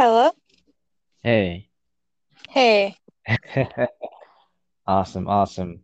[0.00, 0.30] Hello?
[1.22, 1.68] Hey.
[2.48, 2.96] Hey.
[4.86, 5.82] Awesome, awesome.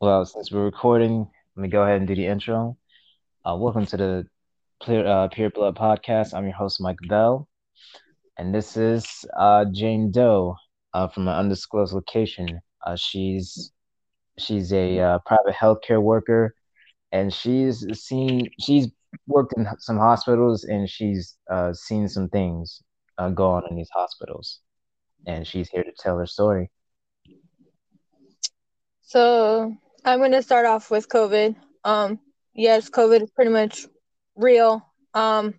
[0.00, 2.76] Well, since we're recording, let me go ahead and do the intro.
[3.46, 4.26] Uh, welcome to the
[4.84, 6.34] Pure, uh, Pure Blood Podcast.
[6.34, 7.48] I'm your host, Mike Bell,
[8.38, 10.56] and this is uh, Jane Doe
[10.92, 12.60] uh, from an undisclosed location.
[12.84, 13.70] Uh, she's
[14.36, 16.56] she's a uh, private healthcare worker,
[17.12, 18.88] and she's seen she's
[19.28, 22.82] worked in some hospitals, and she's uh, seen some things
[23.18, 24.60] uh, go on in these hospitals,
[25.26, 26.70] and she's here to tell her story.
[29.02, 31.56] So I'm going to start off with COVID.
[31.84, 32.20] Um,
[32.54, 33.86] yes, COVID is pretty much
[34.36, 34.86] real.
[35.14, 35.54] Um,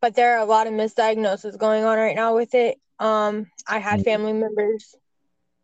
[0.00, 2.78] but there are a lot of misdiagnoses going on right now with it.
[2.98, 4.04] Um, I had Mhm.
[4.04, 4.94] family members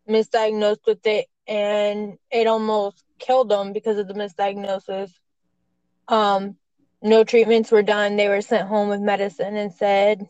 [0.08, 5.10] misdiagnosed with it, and it almost killed them because of the misdiagnosis.
[6.08, 6.56] Um,
[7.02, 8.16] no treatments were done.
[8.16, 10.26] They were sent home with medicine and said,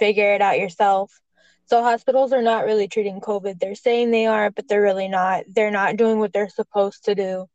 [0.00, 1.20] figure it out yourself.
[1.66, 3.60] So hospitals are not really treating COVID.
[3.60, 5.44] They're saying they are, but they're really not.
[5.48, 7.46] They're not doing what they're supposed to do.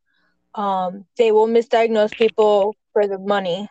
[0.54, 3.68] Um, they will misdiagnose people for the money.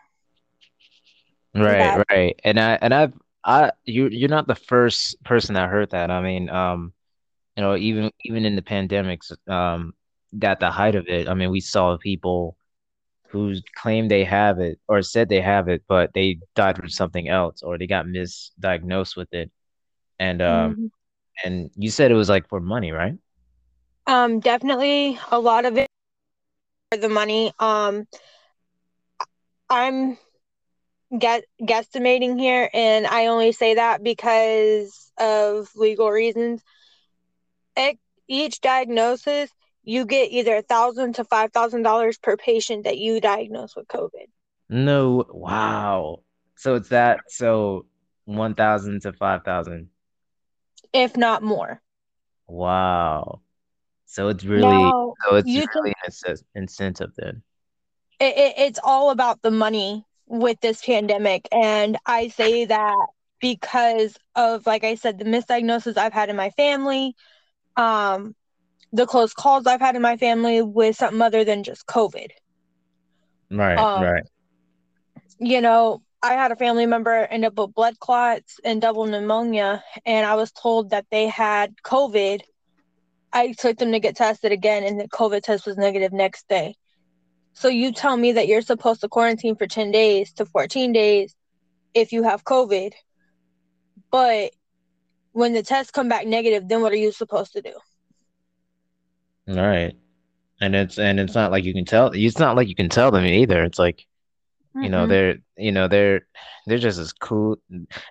[1.55, 2.39] Right, That right.
[2.43, 3.13] And I and I've
[3.45, 6.11] I you you're not the first person that heard that.
[6.11, 6.93] I mean, um,
[7.57, 9.93] you know, even even in the pandemics, um,
[10.41, 12.57] at the height of it, I mean, we saw people
[13.29, 17.27] who claimed they have it or said they have it, but they died from something
[17.27, 19.51] else or they got misdiagnosed with it.
[20.19, 20.89] And um mhm.
[21.43, 23.15] and you said it was like for money, right?
[24.07, 25.87] um definitely a lot of it
[26.91, 27.51] for the money.
[27.59, 28.07] Um,
[29.69, 30.17] I'm
[31.17, 36.63] get guesstimating here, and I only say that because of legal reasons.
[37.77, 39.51] It, each diagnosis,
[39.85, 43.87] you get either a thousand to five thousand dollars per patient that you diagnose with
[43.87, 44.27] COVID.
[44.69, 46.23] No, wow.
[46.55, 47.85] So it's that so
[48.25, 49.89] 1,000 to 5,000.
[50.93, 51.81] if not more.
[52.47, 53.41] Wow.
[54.05, 57.43] So it's really Now, so it's you can an incentive then.
[58.19, 63.07] it, it, it's all about the money with this pandemic, and I say that
[63.39, 67.15] because of, like I said, the misdiagnosis I've had in my family,
[67.75, 68.35] um,
[68.95, 72.29] the close calls I've had in my family with something other than just COVID.
[73.51, 74.23] Right, Um, right.
[75.37, 79.83] you know, I had a family member end up with blood clots and double pneumonia,
[80.05, 82.41] and I was told that they had COVID.
[83.33, 86.75] I took them to get tested again, and the COVID test was negative next day.
[87.53, 91.35] So you tell me that you're supposed to quarantine for 10 days to 14 days
[91.93, 92.93] if you have COVID,
[94.09, 94.51] but
[95.33, 97.73] when the tests come back negative, then what are you supposed to do?
[99.47, 99.95] All right.
[100.61, 103.11] And it's and it's not like you can tell it's not like you can tell
[103.11, 103.63] them either.
[103.63, 104.05] It's like,
[104.79, 105.09] you know, Mm-mm.
[105.09, 106.21] they're you know, they're
[106.65, 107.57] they're just as cool.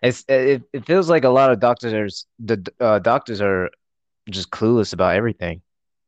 [0.02, 2.08] It's it, it feels like a lot of doctors are
[2.38, 3.70] the uh, doctors are
[4.30, 5.62] just clueless about everything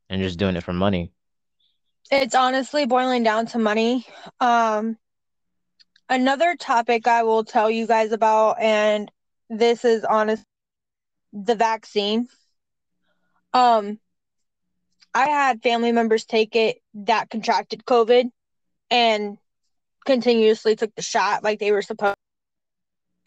[0.09, 1.11] and just doing it for money.
[2.11, 4.05] It's honestly boiling down to money.
[4.39, 4.97] Um,
[6.09, 9.11] another topic I will tell you guys about, and
[9.49, 10.43] this is honest,
[11.33, 12.27] the vaccine.
[13.53, 13.99] Um,
[15.13, 18.29] I had family members take it that contracted COVID
[18.91, 19.37] and
[20.05, 22.17] continuously took the shot like they were supposed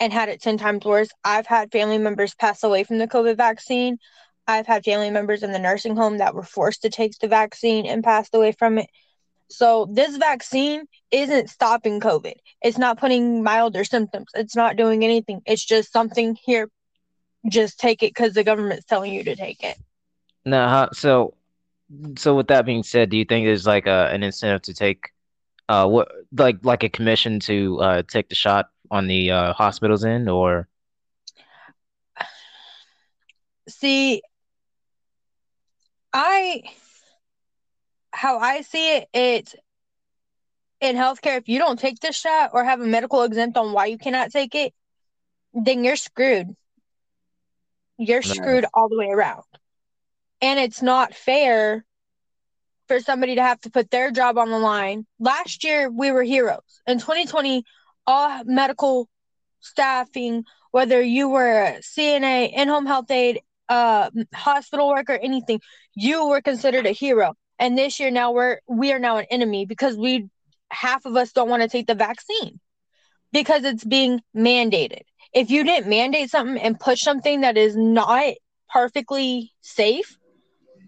[0.00, 1.10] and had it 10 times worse.
[1.24, 3.98] I've had family members pass away from the COVID vaccine.
[4.46, 7.86] I've had family members in the nursing home that were forced to take the vaccine
[7.86, 8.88] and passed away from it.
[9.48, 12.34] So, this vaccine isn't stopping COVID.
[12.62, 14.28] It's not putting milder symptoms.
[14.34, 15.42] It's not doing anything.
[15.44, 16.68] It's just something here.
[17.48, 19.76] Just take it because the government's telling you to take it.
[20.44, 21.34] Now, so
[22.16, 25.10] so with that being said, do you think there's like a an incentive to take
[25.68, 30.04] uh what like like a commission to uh take the shot on the uh hospitals
[30.04, 30.68] end or
[33.68, 34.22] See,
[36.12, 36.62] I,
[38.12, 39.54] how I see it, it's
[40.80, 43.86] in healthcare, if you don't take this shot or have a medical exempt on why
[43.86, 44.74] you cannot take it,
[45.54, 46.56] then you're screwed.
[47.98, 49.44] You're screwed all the way around.
[50.42, 51.84] And it's not fair
[52.88, 55.06] for somebody to have to put their job on the line.
[55.18, 56.82] Last year, we were heroes.
[56.86, 57.64] In 2020,
[58.06, 59.08] all medical
[59.60, 65.60] staffing, whether you were a CNA, in home health aide, uh, hospital worker, anything,
[65.94, 67.34] you were considered a hero.
[67.58, 70.28] And this year, now we're we are now an enemy because we
[70.70, 72.58] half of us don't want to take the vaccine
[73.32, 75.02] because it's being mandated.
[75.32, 78.34] If you didn't mandate something and push something that is not
[78.72, 80.16] perfectly safe,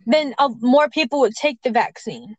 [0.07, 2.37] then uh, more people would take the vaccine.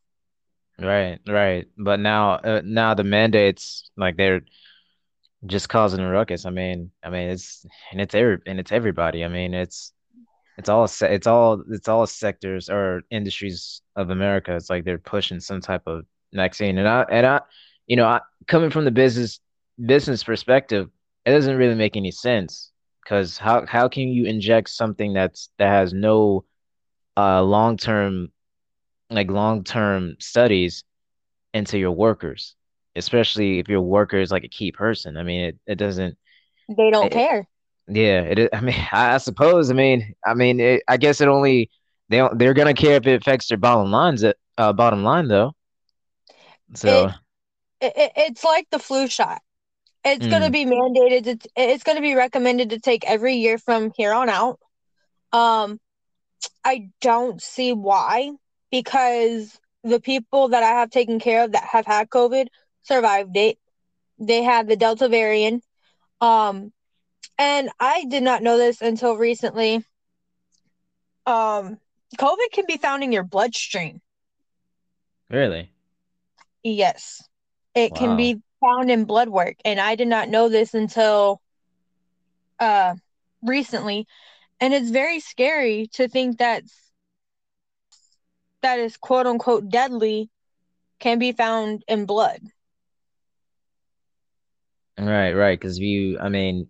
[0.79, 1.67] Right, right.
[1.77, 4.41] But now uh, now the mandates like they're
[5.45, 6.45] just causing a ruckus.
[6.45, 9.23] I mean, I mean it's and it's every and it's everybody.
[9.23, 9.93] I mean, it's
[10.57, 14.55] it's all it's all it's all sectors or industries of America.
[14.55, 17.41] It's like they're pushing some type of vaccine, and I and I,
[17.87, 19.39] you know, I coming from the business
[19.83, 20.89] business perspective,
[21.25, 22.71] it doesn't really make any sense
[23.03, 26.45] because how how can you inject something that's that has no
[27.17, 28.31] uh long term
[29.09, 30.83] like long term studies
[31.53, 32.55] into your workers,
[32.95, 35.17] especially if your worker is like a key person.
[35.17, 36.17] I mean, it, it doesn't.
[36.67, 37.47] They don't it, care.
[37.87, 38.49] Yeah, it.
[38.53, 39.69] I mean, I, I suppose.
[39.69, 41.69] I mean, I mean, it, I guess it only
[42.09, 44.23] they don't, they're gonna care if it affects their bottom lines.
[44.57, 45.53] Uh, bottom line though.
[46.75, 47.09] So
[47.81, 49.41] it, it it's like the flu shot.
[50.05, 50.29] It's mm.
[50.29, 51.41] gonna be mandated.
[51.41, 54.59] To, it's gonna be recommended to take every year from here on out.
[55.31, 55.79] Um,
[56.63, 58.31] I don't see why
[58.71, 62.47] because the people that I have taken care of that have had COVID
[62.83, 63.57] survived it.
[64.19, 65.63] They had the Delta variant.
[66.21, 66.71] Um,
[67.37, 69.83] and I did not know this until recently.
[71.25, 71.77] Um,
[72.17, 74.01] COVID can be found in your bloodstream.
[75.29, 75.71] Really?
[76.63, 77.27] Yes.
[77.75, 77.97] It wow.
[77.97, 79.55] can be found in blood work.
[79.65, 81.41] And I did not know this until
[82.59, 82.95] uh
[83.41, 84.07] recently.
[84.59, 86.63] And it's very scary to think that
[88.61, 90.29] that is quote unquote deadly
[90.99, 92.39] can be found in blood.
[94.97, 95.59] Right, right.
[95.59, 96.67] Because you, I mean,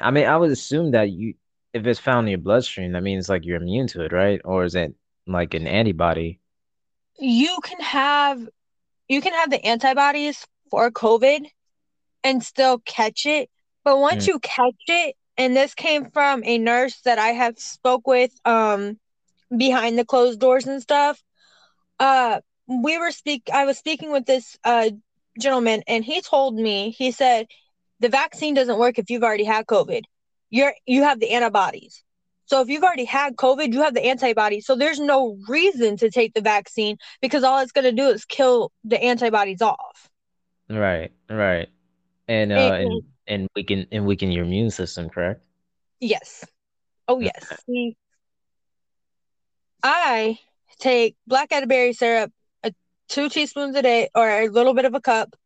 [0.00, 1.34] I mean, I would assume that you,
[1.72, 4.40] if it's found in your bloodstream, that means like you're immune to it, right?
[4.44, 4.94] Or is it
[5.26, 6.40] like an antibody?
[7.18, 8.46] You can have,
[9.08, 11.46] you can have the antibodies for COVID
[12.22, 13.48] and still catch it.
[13.84, 14.28] But once mm.
[14.28, 18.98] you catch it, and this came from a nurse that I have spoke with, um,
[19.56, 21.22] behind the closed doors and stuff.
[21.98, 23.48] Uh, we were speak.
[23.52, 24.90] I was speaking with this uh
[25.38, 27.46] gentleman, and he told me he said
[28.00, 30.02] the vaccine doesn't work if you've already had COVID.
[30.50, 32.02] You're you have the antibodies.
[32.46, 34.66] So if you've already had COVID, you have the antibodies.
[34.66, 38.24] So there's no reason to take the vaccine because all it's going to do is
[38.26, 40.10] kill the antibodies off.
[40.68, 41.68] Right, right,
[42.28, 45.42] and uh, and, and, and weaken and weaken your immune system, correct?
[46.00, 46.44] Yes.
[47.08, 47.52] Oh yes.
[47.66, 47.96] See,
[49.82, 50.38] I
[50.78, 52.32] take black berry syrup,
[52.62, 52.72] a,
[53.08, 55.36] two teaspoons a day, or a little bit of a cup,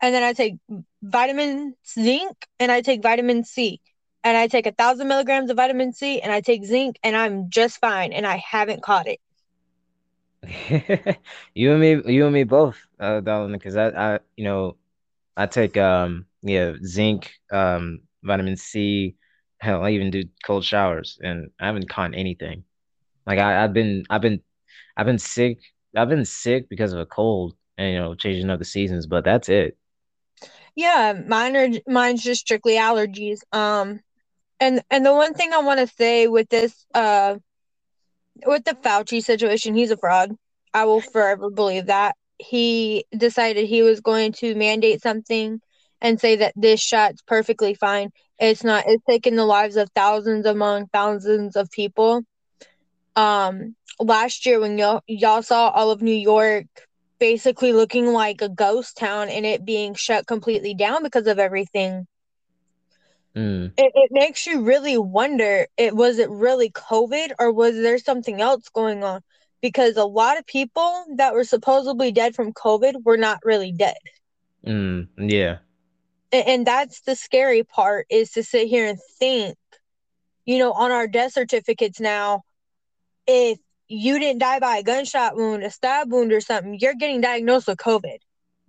[0.00, 0.56] and then I take
[1.02, 3.80] vitamin zinc and I take vitamin C.
[4.24, 7.50] And I take a thousand milligrams of vitamin C and I take zinc and I'm
[7.50, 9.20] just fine and I haven't caught it.
[11.54, 14.76] you and me, you and me both, uh, darling, because I, I, you know,
[15.36, 19.16] I take um, yeah, zinc, um, vitamin C.
[19.60, 22.64] Hell, I even do cold showers, and I haven't caught anything.
[23.26, 24.40] Like I, I've been I've been
[24.96, 25.58] I've been sick.
[25.96, 29.24] I've been sick because of a cold and you know, changing of the seasons, but
[29.24, 29.76] that's it.
[30.74, 33.40] Yeah, mine are mine's just strictly allergies.
[33.52, 34.00] Um
[34.60, 37.36] and and the one thing I want to say with this uh
[38.46, 40.32] with the Fauci situation, he's a fraud.
[40.74, 42.16] I will forever believe that.
[42.38, 45.60] He decided he was going to mandate something
[46.02, 48.10] and say that this shot's perfectly fine.
[48.38, 48.84] It's not.
[48.86, 52.24] It's taken the lives of thousands among thousands of people
[53.14, 56.66] um last year when y'all y'all saw all of New York
[57.18, 62.06] basically looking like a ghost town and it being shut completely down because of everything.
[63.36, 63.72] Mm.
[63.76, 68.40] It, it makes you really wonder it was it really COVID or was there something
[68.40, 69.20] else going on?
[69.60, 73.94] Because a lot of people that were supposedly dead from COVID were not really dead.
[74.66, 75.58] Mm, yeah.
[76.32, 79.56] And, that's the scary part is to sit here and think,
[80.46, 82.42] you know, on our death certificates now,
[83.26, 83.58] if
[83.88, 87.68] you didn't die by a gunshot wound, a stab wound, or something, you're getting diagnosed
[87.68, 88.18] with COVID.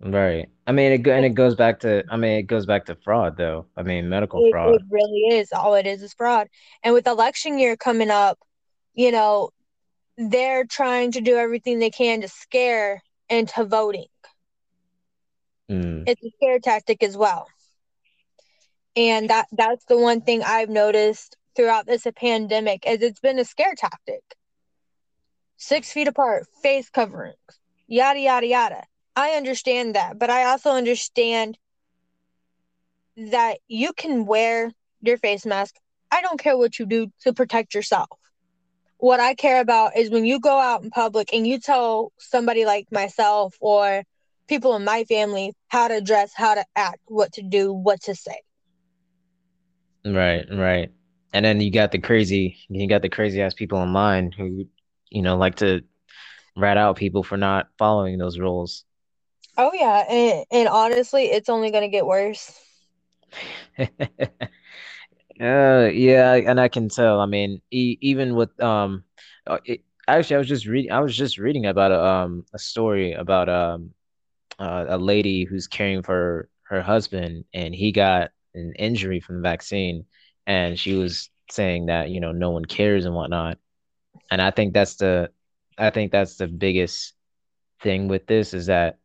[0.00, 0.50] Right.
[0.66, 2.04] I mean, it and it goes back to.
[2.10, 3.66] I mean, it goes back to fraud, though.
[3.76, 4.74] I mean, medical it, fraud.
[4.74, 5.52] It really is.
[5.52, 6.48] All it is is fraud.
[6.82, 8.38] And with election year coming up,
[8.92, 9.50] you know,
[10.18, 14.06] they're trying to do everything they can to scare into voting.
[15.70, 16.04] Mm.
[16.06, 17.46] It's a scare tactic as well.
[18.96, 23.44] And that that's the one thing I've noticed throughout this pandemic is it's been a
[23.44, 24.22] scare tactic
[25.56, 27.36] six feet apart, face coverings,
[27.86, 28.84] yada, yada, yada.
[29.16, 31.56] I understand that, but I also understand
[33.16, 35.76] that you can wear your face mask.
[36.10, 38.18] I don't care what you do to protect yourself.
[38.98, 42.64] What I care about is when you go out in public and you tell somebody
[42.64, 44.02] like myself or
[44.48, 48.14] people in my family how to dress, how to act, what to do, what to
[48.14, 48.40] say.
[50.04, 50.90] Right, right.
[51.32, 54.66] And then you got the crazy, you got the crazy ass people online who
[55.10, 55.82] you know, like to
[56.56, 58.84] rat out people for not following those rules.
[59.56, 62.60] Oh yeah, and, and honestly, it's only going to get worse.
[63.78, 63.86] uh,
[65.40, 67.20] yeah, and I can tell.
[67.20, 69.04] I mean, e even with um,
[69.46, 70.92] uh, it, actually, I was just reading.
[70.92, 73.90] I was just reading about a um a story about um
[74.58, 79.42] uh, a lady who's caring for her husband, and he got an injury from the
[79.42, 80.04] vaccine,
[80.46, 83.58] and she was saying that you know no one cares and whatnot,
[84.30, 85.30] and I think that's the,
[85.78, 87.14] I think that's the biggest
[87.82, 88.98] thing with this is that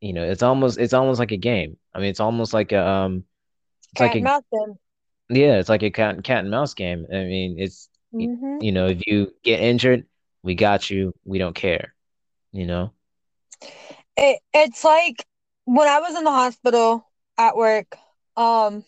[0.00, 1.76] you know it's almost it's almost like a game.
[1.94, 3.24] I mean, it's almost like a um
[3.92, 4.78] it's Cat like and a mouse game.
[5.28, 7.06] yeah, it's like a cat cat and mouse game.
[7.12, 10.06] I mean, it's hmm you know, if you get injured,
[10.42, 11.14] we got you.
[11.24, 11.94] We don't care,
[12.52, 12.92] you know?
[14.16, 15.26] It it's like
[15.64, 17.06] when I was in the hospital
[17.38, 17.96] at work,
[18.40, 18.84] um,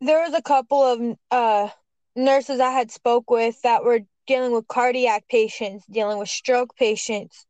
[0.00, 1.68] there was a couple of uh
[2.16, 7.46] nurses I had spoke with that were dealing with cardiac patients, dealing with stroke patients,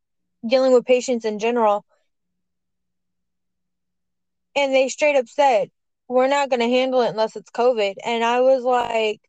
[0.47, 1.85] dealing with patients in general.
[4.55, 5.71] And they straight up said,
[6.09, 7.95] We're not gonna handle it unless it's COVID.
[8.05, 9.21] And I was like,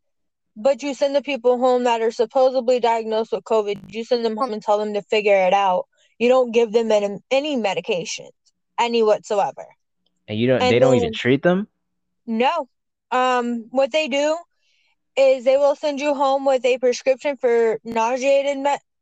[0.58, 4.36] But you send the people home that are supposedly diagnosed with COVID, you send them
[4.36, 5.86] home and tell them to figure it out.
[6.18, 6.92] You don't give them
[7.32, 8.32] any, medications,
[8.80, 9.68] any whatsoever.
[10.28, 11.68] And you don't And they don't even treat them?
[12.26, 12.68] No.
[13.12, 14.38] Um, what they do
[15.18, 18.58] is they will send you home with a prescription for nauseated,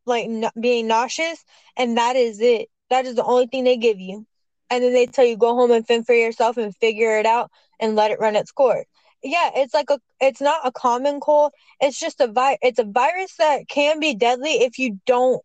[0.06, 1.44] like na- being nauseous,
[1.78, 2.70] and that is it.
[2.90, 4.26] That is the only thing they give you.
[4.70, 7.52] And then they tell you go home and fend for yourself and figure it out
[7.80, 8.86] and let it run its course.
[9.24, 11.52] Yeah, it's like a it's not a common cold.
[11.82, 15.42] It's just a vi- it's a virus that can be deadly if you don't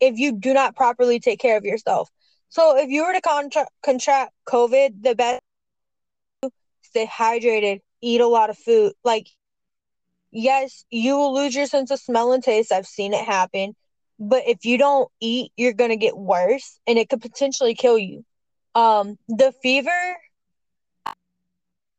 [0.00, 2.10] if you do not properly take care of yourself.
[2.56, 5.42] So if you were to contra- contract COVID, the best
[6.80, 8.94] stay hydrated, eat a lot of food.
[9.04, 9.26] Like,
[10.30, 12.72] yes, you will lose your sense of smell and taste.
[12.72, 13.76] I've seen it happen.
[14.18, 18.24] But if you don't eat, you're gonna get worse and it could potentially kill you.
[18.74, 20.16] Um, the fever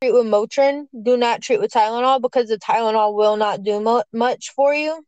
[0.02, 4.02] treat with Motrin, do not treat with Tylenol because the Tylenol will not do mu-
[4.12, 5.06] much for you.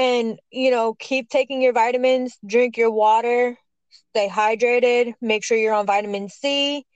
[0.00, 3.58] And you know, keep taking your vitamins, drink your water,
[3.90, 6.86] stay hydrated, make sure you're on vitamin C,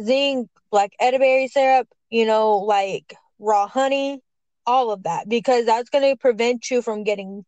[0.00, 4.22] zinc, black elderberry syrup, you know, like raw honey,
[4.66, 7.44] all of that, because that's going to prevent you from getting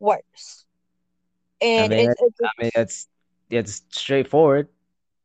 [0.00, 0.66] worse.
[1.60, 3.08] And mean, it's, it's I mean, that's
[3.50, 4.68] it's straightforward,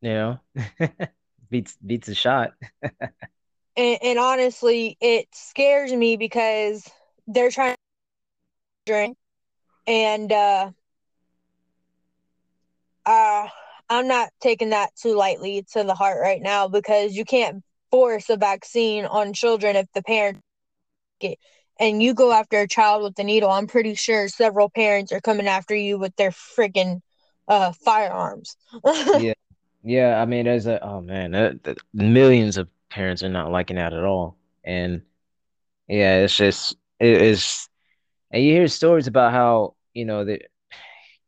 [0.00, 0.40] you know.
[1.50, 2.54] beats beats a shot.
[3.76, 6.88] and, and honestly, it scares me because
[7.26, 7.78] they're trying to
[8.92, 9.16] drink,
[9.86, 10.70] and uh,
[13.04, 13.48] uh,
[13.88, 18.30] I'm not taking that too lightly to the heart right now because you can't force
[18.30, 20.40] a vaccine on children if the parent
[21.20, 21.38] get
[21.80, 23.50] and you go after a child with the needle.
[23.50, 27.00] I'm pretty sure several parents are coming after you with their freaking
[27.48, 28.56] uh firearms.
[28.84, 29.34] yeah,
[29.82, 30.20] yeah.
[30.20, 31.60] I mean, there's a oh man,
[31.92, 35.02] millions of parents are not liking that at all, and
[35.88, 37.68] yeah, it's just it is,
[38.32, 40.40] and you hear stories about how you know the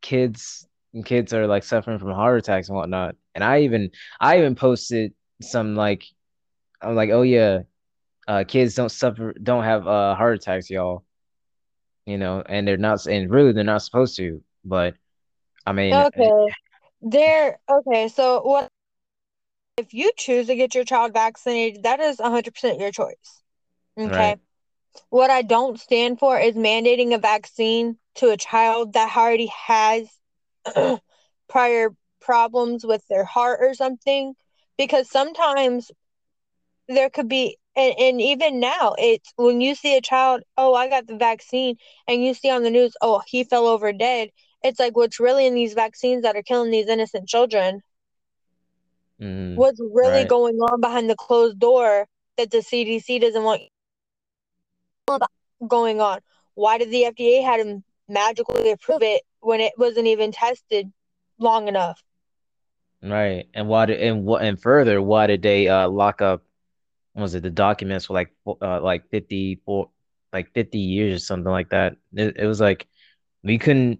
[0.01, 4.37] kids and kids are like suffering from heart attacks and whatnot, and I even I
[4.39, 6.05] even posted some like
[6.81, 7.61] I'm like, oh yeah,
[8.27, 11.03] uh, kids don't suffer, don't have uh heart attacks, y'all.
[12.05, 14.43] You know, and they're not, and really they're not supposed to.
[14.63, 14.95] But
[15.65, 16.29] I mean, okay.
[17.01, 18.69] There okay, so what
[19.77, 23.41] if you choose to get your child vaccinated, that is 100% your choice.
[23.97, 24.09] Okay.
[24.09, 24.39] Right.
[25.09, 30.07] What I don't stand for is mandating a vaccine to a child that already has
[31.47, 31.89] prior
[32.21, 34.33] problems with their heart or something
[34.77, 35.91] because sometimes
[36.87, 40.87] there could be and, and even now it's when you see a child oh i
[40.89, 41.75] got the vaccine
[42.07, 44.29] and you see on the news oh he fell over dead
[44.63, 47.81] it's like what's really in these vaccines that are killing these innocent children
[49.21, 50.25] Mm, what's really right.
[50.25, 53.61] going on behind the closed door that the cdc doesn't want
[55.67, 56.19] going on
[56.55, 60.91] why did the fda had to magically approve it when it wasn't even tested
[61.39, 62.01] long enough
[63.05, 63.47] Right.
[63.53, 66.43] And why did and what and further, why did they uh lock up
[67.13, 69.89] what was it the documents for like uh like 54
[70.33, 71.97] like 50 years or something like that.
[72.13, 72.87] It, it was like
[73.43, 73.99] we couldn't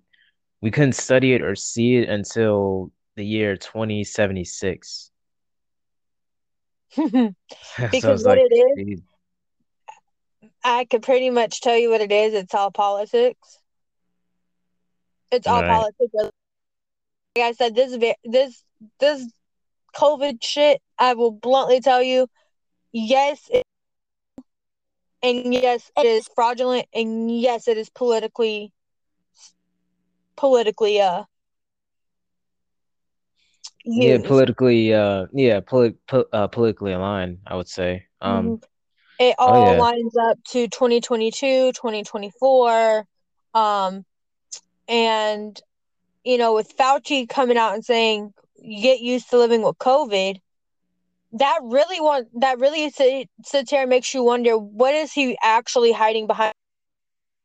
[0.62, 5.12] we couldn't study it or see it until the year 2076.
[6.98, 7.36] Because
[8.06, 9.02] it's what like it is.
[10.66, 12.34] I could pretty much tell you what it is.
[12.34, 13.60] It's all politics.
[15.32, 15.68] It's all Right.
[15.68, 16.12] politics.
[17.36, 18.64] Like I said, this this
[19.00, 19.32] this
[19.96, 20.82] COVID shit.
[20.98, 22.28] I will bluntly tell you,
[22.92, 23.64] yes, it,
[25.22, 28.74] and yes, it is fraudulent, and yes, it is politically
[30.36, 31.26] politically uh
[33.84, 35.94] yeah, politically, uh, yeah, po-
[36.34, 37.38] uh, politically aligned.
[37.46, 38.08] I would say.
[38.20, 38.64] Um, Mhm.
[39.20, 43.06] It oh all yeah, lines up to 2022, 2024.
[43.54, 44.06] Um,
[44.88, 45.60] and,
[46.24, 50.40] you know, with Fauci coming out and saying, get used to living with COVID,
[51.34, 55.38] that really want that really sit, sits here and makes you wonder what is he
[55.42, 56.54] actually hiding behind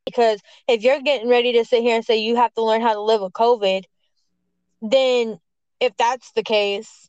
[0.07, 2.95] because if you're getting ready to sit here and say you have to learn how
[2.95, 3.85] to live with covid
[4.81, 5.39] then
[5.81, 7.09] if that's the case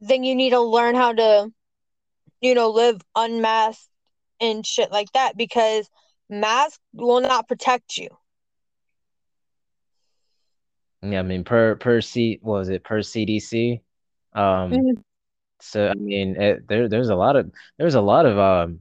[0.00, 1.50] then you need to learn how to
[2.40, 3.88] you know live unmasked
[4.40, 5.88] and shit like that because
[6.28, 8.08] mask will not protect you
[11.02, 11.20] yeah.
[11.20, 13.80] I mean, per per C, what was it per CDC?
[14.34, 15.02] Um, Mhm.
[15.60, 18.80] so I mean, it, there there's a lot of there's a lot of um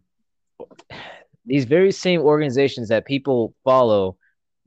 [1.45, 4.17] these very same organizations that people follow.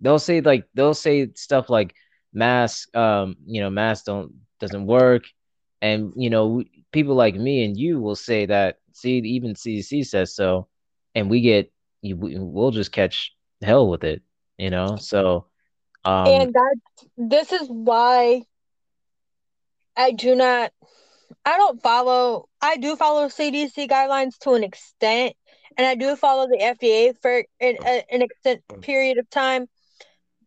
[0.00, 1.95] They'll say like they'll say stuff like
[2.33, 5.25] mask, um, you know, mask don't doesn't work,
[5.83, 8.78] and you know, people like me and you will say that.
[8.92, 10.68] See, even CDC says so,
[11.14, 12.16] and we get you.
[12.16, 14.23] We'll just catch hell with it,
[14.57, 14.97] you know.
[14.97, 15.47] So,
[16.04, 16.76] um, and that
[17.16, 18.42] this is why
[19.97, 20.73] i do not
[21.45, 25.35] i don't follow i do follow cdc guidelines to an extent
[25.76, 27.76] and i do follow the fda for an,
[28.11, 29.66] an extent period of time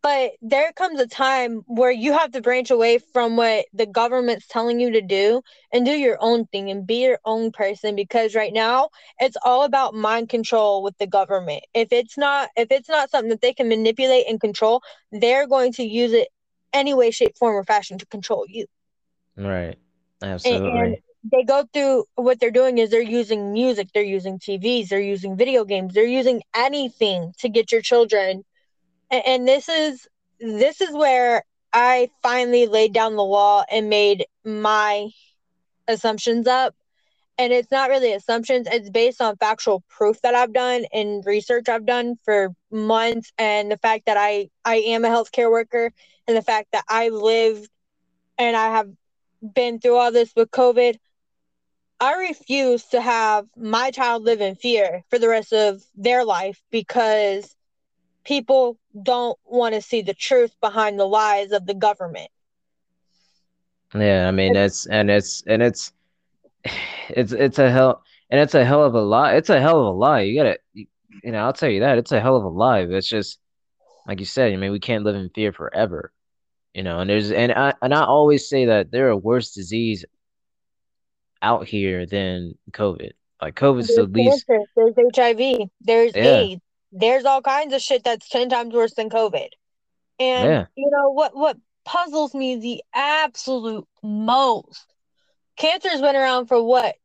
[0.01, 4.47] but there comes a time where you have to branch away from what the government's
[4.47, 5.41] telling you to do
[5.71, 8.89] and do your own thing and be your own person because right now
[9.19, 11.63] it's all about mind control with the government.
[11.73, 14.81] If it's not if it's not something that they can manipulate and control
[15.11, 16.29] they're going to use it
[16.73, 18.65] any way shape form or fashion to control you.
[19.37, 19.77] Right,
[20.45, 20.97] and, and
[21.31, 25.37] they go through what they're doing is they're using music they're using tvs they're using
[25.37, 28.43] video games they're using anything to get your children
[29.11, 30.07] and, and this is
[30.39, 35.09] this is where I finally laid down the law and made my
[35.87, 36.75] assumptions up.
[37.37, 41.69] And it's not really assumptions, it's based on factual proof that I've done and research
[41.69, 45.91] I've done for months and the fact that I I am a healthcare worker
[46.27, 47.69] and the fact that I lived
[48.37, 48.89] and I have
[49.41, 50.97] been through all this with COVID.
[51.99, 56.61] I refuse to have my child live in fear for the rest of their life
[56.71, 57.55] because
[58.23, 62.29] people don't want to see the truth behind the lies of the government.
[63.95, 64.27] yeah.
[64.27, 65.91] I mean, it's and it's and it's
[67.09, 69.35] it's it's a hell and it's a hell of a lie.
[69.35, 70.21] It's a hell of a lie.
[70.21, 70.87] You gotta, you,
[71.23, 72.81] you know, I'll tell you that it's a hell of a lie.
[72.81, 73.39] It's just
[74.07, 74.53] like you said.
[74.53, 76.11] I mean, we can't live in fear forever.
[76.73, 80.05] You know, and there's and I and I always say that there are worse disease
[81.41, 83.11] out here than COVID.
[83.41, 84.47] Like COVID's the There's least.
[84.47, 88.93] cancer, there's HIV, there's Yeah, AIDS, there's all kinds of shit that's 10 times worse
[88.93, 89.49] than COVID.
[90.19, 94.85] And yeah, you know what what puzzles me the absolute most.
[95.57, 96.95] Cancer's been around for what?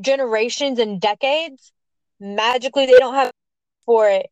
[0.00, 1.72] Generations and decades.
[2.20, 3.30] Magically they don't have
[3.86, 4.26] for it,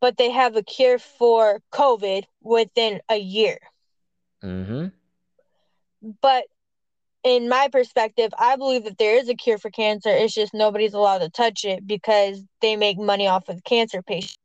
[0.00, 3.58] but they have a cure for COVID within a year.
[4.42, 4.86] mm-hmm.
[6.20, 6.44] But
[7.24, 10.10] in my perspective, I believe that there is a cure for cancer.
[10.10, 14.36] It's just nobody's allowed to touch it because they make money off of cancer patients.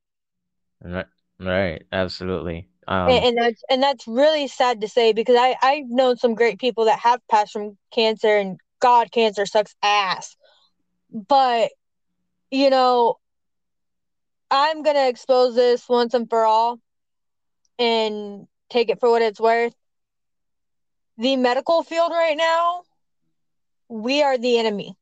[0.82, 1.06] Right,
[1.40, 2.68] right, absolutely.
[3.06, 6.36] And, Um, and that's and that's really sad to say because I I've known some
[6.36, 10.36] great people that have passed from cancer and God cancer sucks ass.
[11.12, 11.72] But
[12.52, 13.18] you know,
[14.52, 16.80] I'm gonna expose this once and for all
[17.80, 19.74] and take it for what it's worth.
[21.18, 22.84] The medical field right now,
[23.88, 24.96] we are the enemy.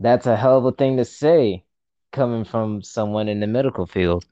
[0.00, 1.64] that's a hell of a thing to say,
[2.12, 4.24] coming from someone in the medical field.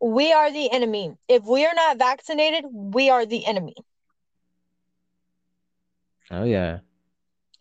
[0.00, 1.12] We are the enemy.
[1.28, 3.74] If we are not vaccinated, we are the enemy.
[6.30, 6.78] Oh yeah,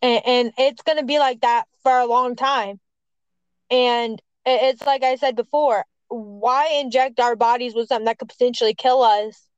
[0.01, 2.79] And, and it's going to be like that for a long time.
[3.71, 8.73] And it's like I said before why inject our bodies with something that could potentially
[8.73, 9.48] kill us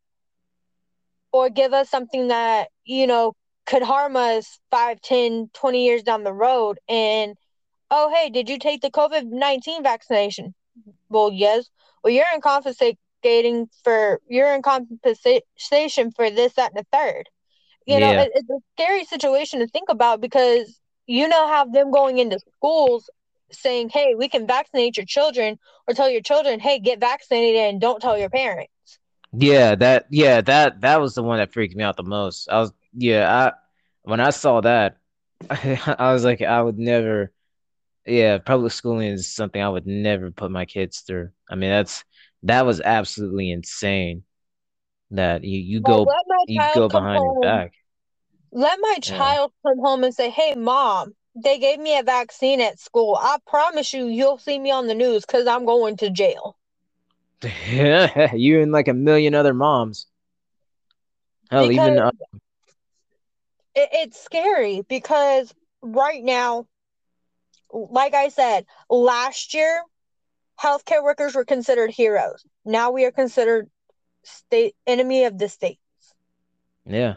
[1.31, 3.33] or give us something that, you know,
[3.65, 6.79] could harm us 5, 10, 20 years down the road?
[6.89, 7.35] And,
[7.89, 10.53] oh, hey, did you take the COVID 19 vaccination?
[11.09, 11.65] Well, yes.
[12.03, 17.29] Well, you're in confiscating for, you're in compensation for this, that, and the third.
[17.85, 21.73] You know, yeah, it, it's a scary situation to think about because you know have
[21.73, 23.09] them going into schools
[23.51, 27.81] saying, hey, we can vaccinate your children, or tell your children, hey, get vaccinated and
[27.81, 28.70] don't tell your parents.
[29.33, 29.75] Yeah.
[29.75, 32.49] That yeah, that that was the one that freaked me out the most.
[32.49, 33.53] I was yeah, I
[34.03, 34.97] when I saw that,
[35.49, 37.31] I was like, I would never.
[38.05, 41.29] Yeah, public schooling is something I would never put my kids through.
[41.49, 42.03] I mean, that's
[42.43, 44.23] that was absolutely insane.
[45.11, 46.11] That you you Well, go
[46.47, 47.73] you go behind your back.
[48.51, 49.71] Let my child yeah.
[49.71, 53.17] come home and say, "Hey, mom, they gave me a vaccine at school.
[53.19, 56.57] I promise you, you'll see me on the news because I'm going to jail."
[58.33, 60.07] You and like a million other moms.
[61.49, 62.11] Hell, because even uh...
[63.75, 66.67] it, it's scary because right now,
[67.71, 69.81] like I said, last year,
[70.61, 72.45] healthcare workers were considered heroes.
[72.63, 73.69] Now we are considered
[74.23, 75.79] state enemy of the states.
[76.85, 77.15] Yeah.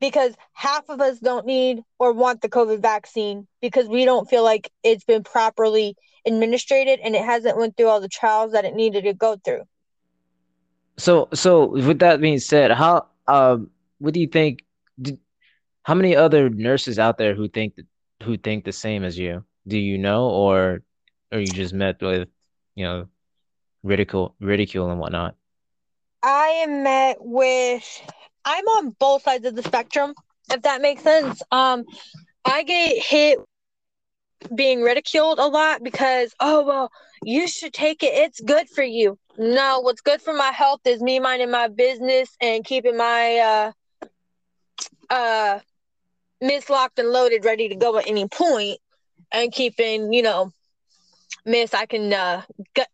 [0.00, 4.42] Because half of us don't need or want the COVID vaccine because we don't feel
[4.42, 8.74] like it's been properly administrated and it hasn't went through all the trials that it
[8.74, 9.62] needed to go through.
[10.96, 14.64] So, so with that being said, how um, what do you think?
[15.00, 15.18] Did,
[15.82, 17.86] how many other nurses out there who think that,
[18.22, 19.44] who think the same as you?
[19.66, 20.82] Do you know, or
[21.32, 22.28] or you just met with,
[22.74, 23.08] you know,
[23.82, 25.36] ridicule, ridicule and whatnot?
[26.22, 28.02] I am met with.
[28.44, 30.14] I'm on both sides of the spectrum,
[30.50, 31.42] if that makes sense.
[31.50, 31.84] Um,
[32.44, 33.38] I get hit
[34.54, 36.90] being ridiculed a lot because oh well
[37.22, 38.12] you should take it.
[38.12, 39.18] It's good for you.
[39.38, 43.72] No what's good for my health is me minding my business and keeping my uh
[45.10, 45.60] uh
[46.40, 48.78] miss locked and loaded ready to go at any point
[49.32, 50.50] and keeping you know
[51.44, 52.42] miss i can uh
[52.74, 52.88] get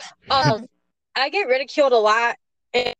[0.30, 0.66] um
[1.16, 2.36] i get ridiculed a lot.
[2.72, 2.94] and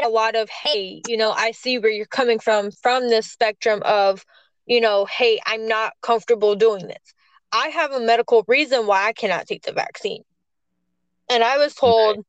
[0.00, 3.30] get a lot of hey you know i see where you're coming from from this
[3.30, 4.24] spectrum of
[4.68, 7.14] you know, hey, I'm not comfortable doing this.
[7.50, 10.22] I have a medical reason why I cannot take the vaccine.
[11.30, 12.22] And I was told, okay.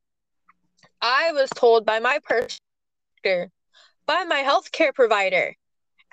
[1.01, 2.57] I was told by my person,
[4.05, 5.53] by my healthcare provider,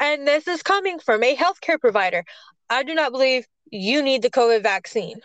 [0.00, 2.24] and this is coming from a healthcare provider.
[2.68, 5.20] I do not believe you need the COVID vaccine.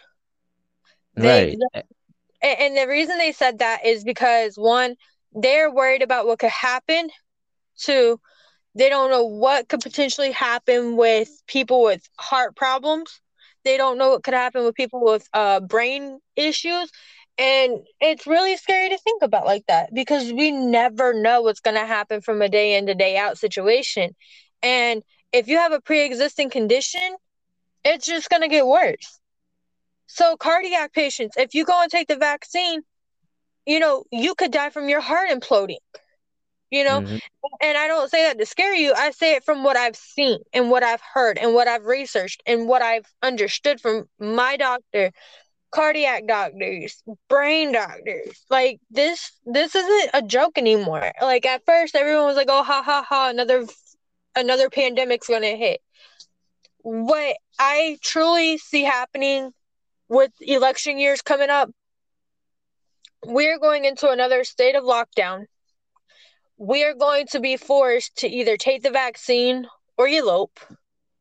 [1.17, 1.57] Right.
[1.73, 1.83] They,
[2.43, 4.95] and the reason they said that is because one,
[5.33, 7.09] they're worried about what could happen.
[7.77, 8.19] Two,
[8.75, 13.21] they don't know what could potentially happen with people with heart problems.
[13.63, 16.91] They don't know what could happen with people with uh, brain issues.
[17.37, 21.77] And it's really scary to think about like that because we never know what's going
[21.77, 24.15] to happen from a day in to day out situation.
[24.61, 27.15] And if you have a pre existing condition,
[27.83, 29.19] it's just going to get worse.
[30.07, 32.81] So, cardiac patients, if you go and take the vaccine,
[33.65, 35.77] you know, you could die from your heart imploding
[36.71, 37.01] you know?
[37.01, 37.17] Mm-hmm.
[37.61, 38.93] and i don't say that to scare you.
[38.95, 42.41] I say it from what i've seen and what i've heard and what i've researched
[42.47, 45.11] and what i've understood from my doctor
[45.69, 48.43] cardiac doctors brain doctors.
[48.49, 51.11] Like this this isn't a joke anymore.
[51.21, 53.65] Like at first everyone was like oh ha ha ha another
[54.35, 55.81] another pandemic's gonna hit.
[56.79, 59.51] What i truly see happening
[60.07, 61.69] with election years coming up
[63.25, 65.45] we're going into another state of lockdown
[66.61, 69.65] we are going to be forced to either take the vaccine
[69.97, 70.59] or elope.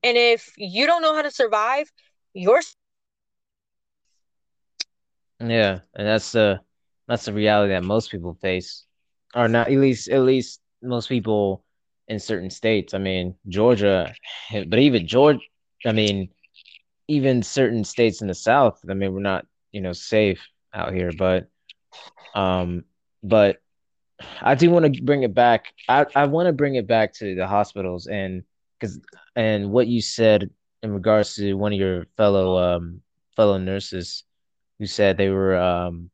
[0.02, 1.90] And if you don't know how to survive,
[2.34, 2.60] you're
[5.40, 6.60] yeah, and that's the
[7.08, 8.84] that's the reality that most people face,
[9.34, 11.64] or not at least at least most people
[12.08, 12.92] in certain states.
[12.92, 14.12] I mean, Georgia,
[14.52, 15.40] eh, but even Georgia,
[15.86, 16.28] I mean,
[17.08, 18.78] even certain states in the South.
[18.90, 21.48] I mean, we're not you know safe out here, but
[22.34, 22.84] um,
[23.22, 23.56] but
[24.40, 25.72] I do want to bring it back.
[25.88, 28.42] I, I want to bring it back to the hospitals and
[28.78, 29.00] because
[29.36, 30.50] and what you said
[30.82, 33.00] in regards to one of your fellow um
[33.36, 34.24] fellow nurses
[34.78, 36.10] who said they were um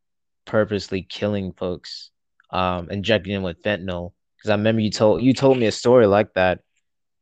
[0.47, 2.11] purposely killing folks
[2.51, 4.13] um injecting them with fentanyl.
[4.37, 6.61] Because I remember you told you told me a story like that.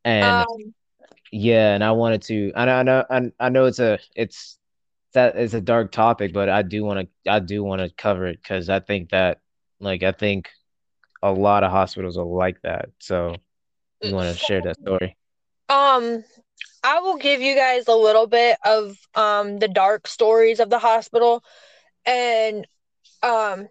[0.04, 0.74] And um,
[1.30, 4.58] yeah and I wanted to I know I know I, I know it's a it's
[5.14, 8.27] that is a dark topic but I do want to I do want to cover
[8.27, 9.40] it because I think that
[9.81, 10.50] like I think
[11.22, 12.90] a lot of hospitals are like that.
[13.00, 13.37] So
[14.03, 15.16] you want to share that story?
[15.68, 16.24] Um,
[16.83, 20.79] I will give you guys a little bit of um the dark stories of the
[20.79, 21.42] hospital,
[22.05, 22.66] and
[23.22, 23.68] um,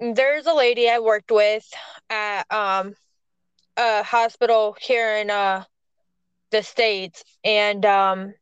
[0.00, 1.68] there's a lady I worked with
[2.10, 2.94] at um
[3.76, 5.64] a hospital here in uh
[6.50, 8.34] the states, and um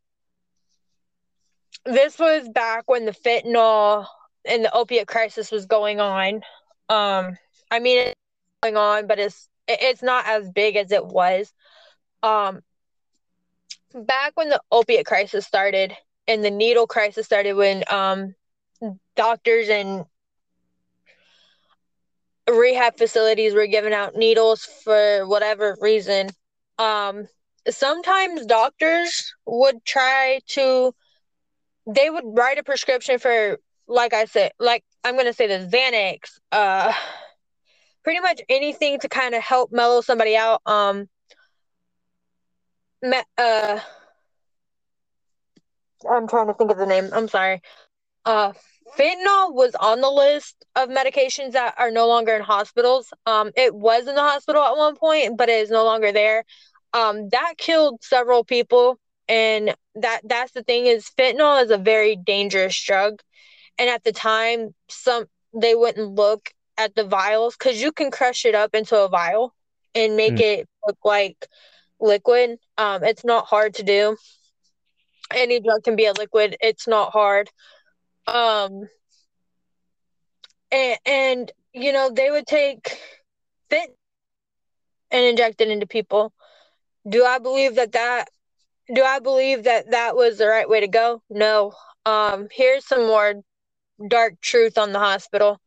[1.87, 4.07] this was back when the fentanyl
[4.45, 6.37] and the opiate crisis was going on.
[6.89, 7.37] Um,
[7.71, 8.15] I mean, it's
[8.63, 11.53] going on, but it's it's not as big as it was.
[12.23, 12.63] Um,
[13.95, 15.93] back when the opiate crisis started
[16.29, 18.35] and the needle crisis started, when um,
[19.17, 20.05] doctors and
[22.49, 26.31] rehab facilities were giving out needles for whatever reason.
[26.79, 27.27] Um,
[27.69, 30.95] sometimes doctors would try to,
[31.87, 36.39] they would write a prescription for, like I said, like I'm gonna say this Xanax,
[36.53, 36.93] uh,
[38.05, 40.63] pretty much anything to kind of help mellow somebody out.
[40.67, 41.09] Um,
[43.03, 43.81] me- uh
[46.11, 47.11] I'm trying to think of the name.
[47.13, 47.63] I'm sorry.
[48.25, 48.53] Uh
[48.99, 53.13] fentanyl was on the list of medications that are no longer in hospitals.
[53.27, 56.45] Um it was in the hospital at one point, but it is no longer there.
[56.93, 62.17] Um that killed several people and that that's the thing is fentanyl is a very
[62.17, 63.21] dangerous drug.
[63.79, 68.45] And at the time some they wouldn't look at the vials cuz you can crush
[68.45, 69.55] it up into a vial
[69.95, 70.41] and make mm.
[70.41, 71.47] it look like
[72.01, 72.59] liquid.
[72.79, 74.17] Um it's not hard to do
[75.35, 76.57] any drug can be a liquid.
[76.61, 77.51] It's not hard.
[78.27, 78.89] Um,
[80.71, 82.99] and, and you know they would take
[83.71, 83.95] fentanyl
[85.11, 86.33] and inject it into people.
[87.09, 88.29] Do I believe that that
[88.95, 91.23] do I believe that that was the right way to go?
[91.29, 91.73] No.
[92.05, 93.35] Um, here's some more
[94.09, 95.61] dark truth on the hospital.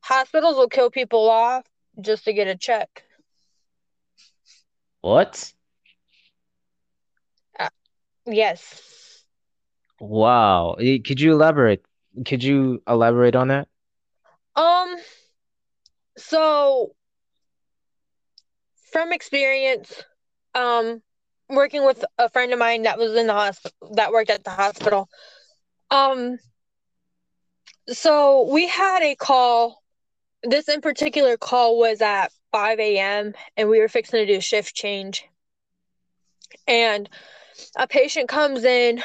[0.00, 1.64] Hospitals will kill people off
[2.00, 3.02] just to get a check.
[5.00, 5.52] What?
[8.26, 9.24] Yes.
[10.00, 10.76] Wow.
[10.78, 11.84] Could you elaborate?
[12.24, 13.68] Could you elaborate on that?
[14.56, 14.96] Um
[16.16, 16.94] so
[18.92, 20.02] from experience,
[20.54, 21.02] um
[21.48, 24.50] working with a friend of mine that was in the hospital that worked at the
[24.50, 25.08] hospital.
[25.90, 26.38] Um
[27.88, 29.82] so we had a call.
[30.42, 33.32] This in particular call was at 5 a.m.
[33.56, 35.24] and we were fixing to do shift change.
[36.66, 37.08] And
[37.76, 39.02] a patient comes in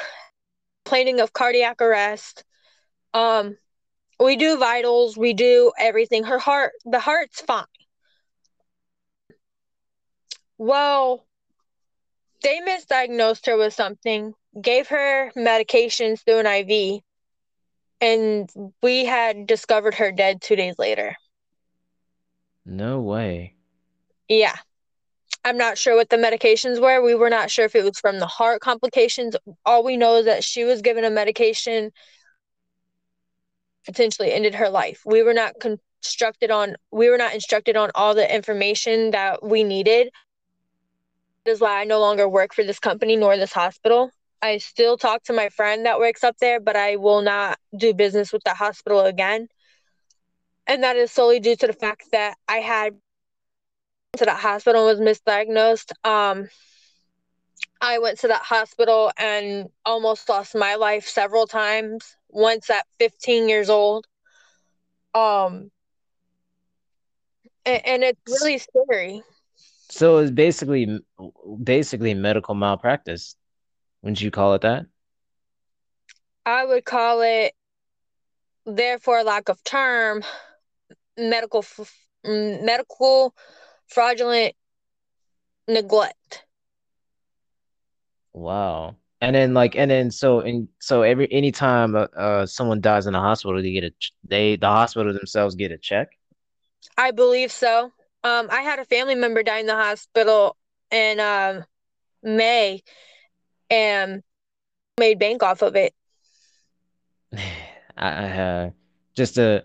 [0.84, 2.43] complaining of cardiac arrest.
[3.13, 3.58] Um,
[4.19, 6.23] we do vitals, we do everything.
[6.23, 7.65] Her heart, the heart's fine.
[10.58, 11.25] Well,
[12.41, 17.01] they misdiagnosed her with something, gave her medications through an IV,
[17.99, 18.49] and
[18.82, 21.15] we had discovered her dead two days later.
[22.65, 23.56] No way.
[24.27, 24.56] Yeah.
[25.43, 27.01] I'm not sure what the medications were.
[27.01, 29.36] We were not sure if it was from the heart complications.
[29.65, 31.91] All we know is that she was given a medication
[33.86, 35.01] potentially ended her life.
[35.06, 39.63] We were not constructed on we were not instructed on all the information that we
[39.63, 40.12] needed.
[41.45, 44.12] Is why I no longer work for this company nor this hospital.
[44.43, 47.93] I still talk to my friend that works up there, but I will not do
[47.93, 49.47] business with the hospital again.
[50.67, 52.93] And that is solely due to the fact that I had
[54.17, 55.91] to that hospital was misdiagnosed.
[56.06, 56.49] Um,
[57.80, 62.15] I went to that hospital and almost lost my life several times.
[62.30, 64.06] Once at 15 years old.
[65.13, 65.71] Um,
[67.65, 69.23] and, and it's really scary.
[69.91, 70.99] So it's basically
[71.62, 73.36] basically medical malpractice.
[74.01, 74.86] Wouldn't you call it that?
[76.45, 77.54] I would call it,
[78.65, 80.23] therefore, lack of term,
[81.17, 81.65] medical
[82.23, 83.36] medical
[83.88, 84.56] fraudulent
[85.67, 86.45] neglect.
[88.32, 88.95] Wow.
[89.19, 93.13] And then like and then so and so every anytime uh, uh someone dies in
[93.13, 93.91] a hospital they get a
[94.23, 96.12] they the hospital themselves get a check.
[96.97, 97.91] I believe so.
[98.23, 100.55] Um I had a family member die in the hospital
[100.91, 101.65] in um
[102.23, 102.81] May
[103.69, 104.21] and
[104.99, 105.93] made bank off of it.
[107.97, 108.69] I, uh,
[109.15, 109.63] just a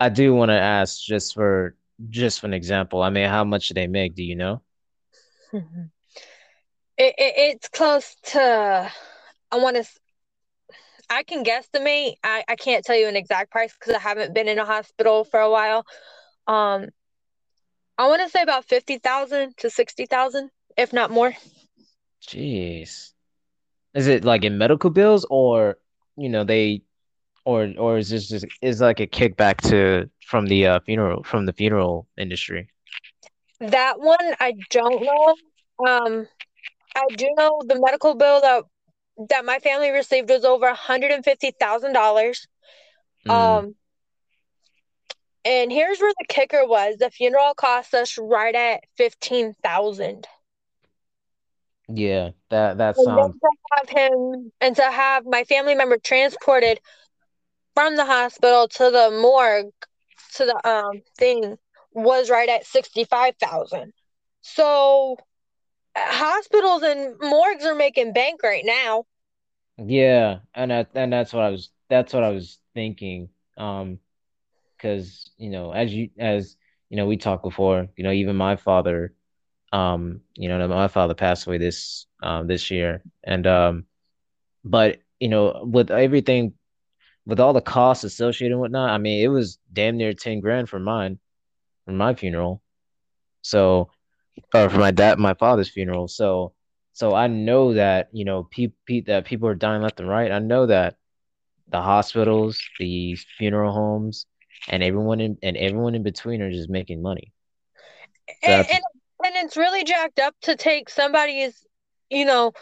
[0.00, 1.74] I do want to ask just for
[2.10, 3.02] just for an example.
[3.02, 4.14] I mean, how much do they make?
[4.14, 4.62] Do you know?
[5.52, 5.62] it,
[6.96, 8.90] it, it's close to.
[9.50, 9.84] I want to.
[11.10, 12.16] I can guesstimate.
[12.22, 15.24] I, I can't tell you an exact price because I haven't been in a hospital
[15.24, 15.84] for a while.
[16.46, 16.88] Um,
[17.98, 21.34] I want to say about fifty thousand to sixty thousand, if not more.
[22.22, 23.12] Jeez,
[23.94, 25.78] is it like in medical bills, or
[26.16, 26.82] you know they
[27.44, 31.46] or or is this just is like a kickback to from the uh, funeral from
[31.46, 32.68] the funeral industry?
[33.60, 35.34] That one I don't know.
[35.86, 36.28] Um,
[36.94, 38.64] I do know the medical bill that
[39.30, 42.46] that my family received was over one hundred and fifty thousand dollars.
[43.26, 43.32] Mm.
[43.32, 43.74] Um,
[45.48, 50.26] and here's where the kicker was: the funeral cost us right at fifteen thousand.
[51.88, 53.36] Yeah, that that sounds.
[53.40, 56.80] to have him and to have my family member transported
[57.74, 59.72] from the hospital to the morgue
[60.34, 61.56] to the um thing
[61.92, 63.92] was right at 65,000.
[64.40, 65.16] So
[65.96, 69.04] hospitals and morgues are making bank right now.
[69.78, 73.28] Yeah, and that, and that's what I was that's what I was thinking.
[73.56, 74.00] Um
[74.78, 76.56] cuz you know, as you as
[76.90, 79.14] you know, we talked before, you know, even my father
[79.72, 83.84] um you know, my father passed away this um this year and um
[84.64, 86.54] but you know, with everything
[87.26, 90.68] with all the costs associated and whatnot, I mean, it was damn near 10 grand
[90.68, 91.18] for mine,
[91.84, 92.62] for my funeral.
[93.42, 93.90] So,
[94.54, 96.08] or for my dad, my father's funeral.
[96.08, 96.52] So,
[96.92, 100.30] So I know that you know pe-, pe- that people are dying left and right.
[100.32, 100.96] I know that
[101.68, 104.26] the hospitals, the funeral homes,
[104.68, 107.32] and everyone in and everyone in between are just making money.
[108.44, 108.82] So and, and,
[109.24, 111.66] and it's really jacked up to take somebody's,
[112.10, 112.52] you know,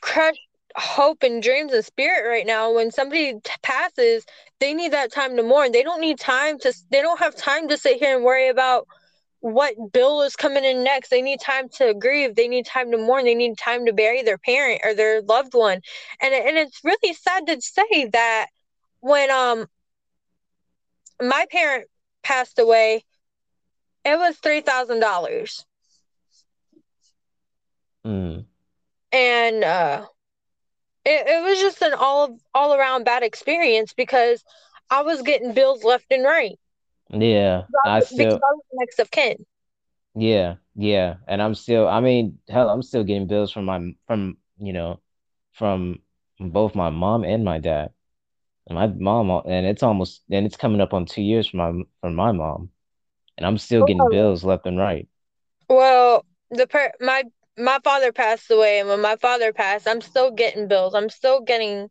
[0.00, 0.40] crushed
[0.76, 2.72] hope and dreams and spirit right now.
[2.74, 4.24] When somebody t- passes,
[4.60, 5.72] they need that time to mourn.
[5.72, 6.72] They don't need time to.
[6.90, 8.86] They don't have time to sit here and worry about
[9.40, 11.08] what bill is coming in next.
[11.08, 12.34] They need time to grieve.
[12.34, 13.24] They need time to mourn.
[13.24, 15.80] They need time to bury their parent or their loved one.
[16.20, 18.46] And and it's really sad to say that
[19.00, 19.66] when um
[21.20, 21.86] my parent
[22.22, 23.04] passed away,
[24.04, 25.64] it was three thousand dollars.
[28.04, 28.44] Mm.
[29.12, 30.06] And uh
[31.04, 34.44] it, it was just an all all around bad experience because
[34.90, 36.58] I was getting bills left and right.
[37.10, 39.46] Yeah, I still I next of kin.
[40.14, 41.88] Yeah, yeah, and I'm still.
[41.88, 45.00] I mean, hell, I'm still getting bills from my from you know
[45.52, 46.00] from
[46.40, 47.90] both my mom and my dad.
[48.66, 51.84] And my mom, and it's almost and it's coming up on two years from my
[52.00, 52.70] from my mom,
[53.36, 54.08] and I'm still getting oh.
[54.08, 55.08] bills left and right.
[55.68, 57.24] Well, the per my
[57.56, 60.94] my father passed away, and when my father passed, I'm still getting bills.
[60.94, 61.88] I'm still getting,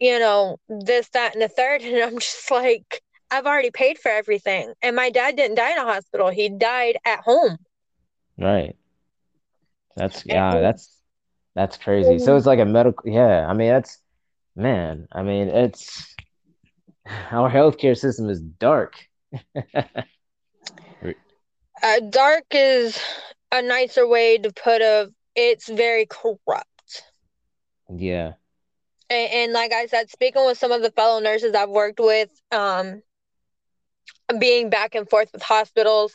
[0.00, 4.10] you know, this, that, and the third, and I'm just like, I've already paid for
[4.10, 4.72] everything.
[4.82, 6.30] And my dad didn't die in a hospital.
[6.30, 7.58] He died at home.
[8.38, 8.76] Right.
[9.96, 10.96] That's yeah, that's
[11.54, 12.20] that's crazy.
[12.20, 13.98] So it's like a medical yeah, I mean that's
[14.58, 16.14] man, I mean it's
[17.30, 18.94] our healthcare system is dark.
[19.54, 19.92] uh,
[22.10, 22.98] dark is
[23.52, 27.02] a nicer way to put a it's very corrupt.
[27.88, 28.32] Yeah.
[29.10, 32.28] And, and, like I said, speaking with some of the fellow nurses I've worked with,
[32.52, 33.02] um,
[34.38, 36.14] being back and forth with hospitals,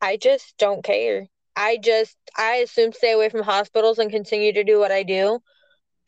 [0.00, 1.26] I just don't care.
[1.54, 5.40] I just I assume stay away from hospitals and continue to do what I do,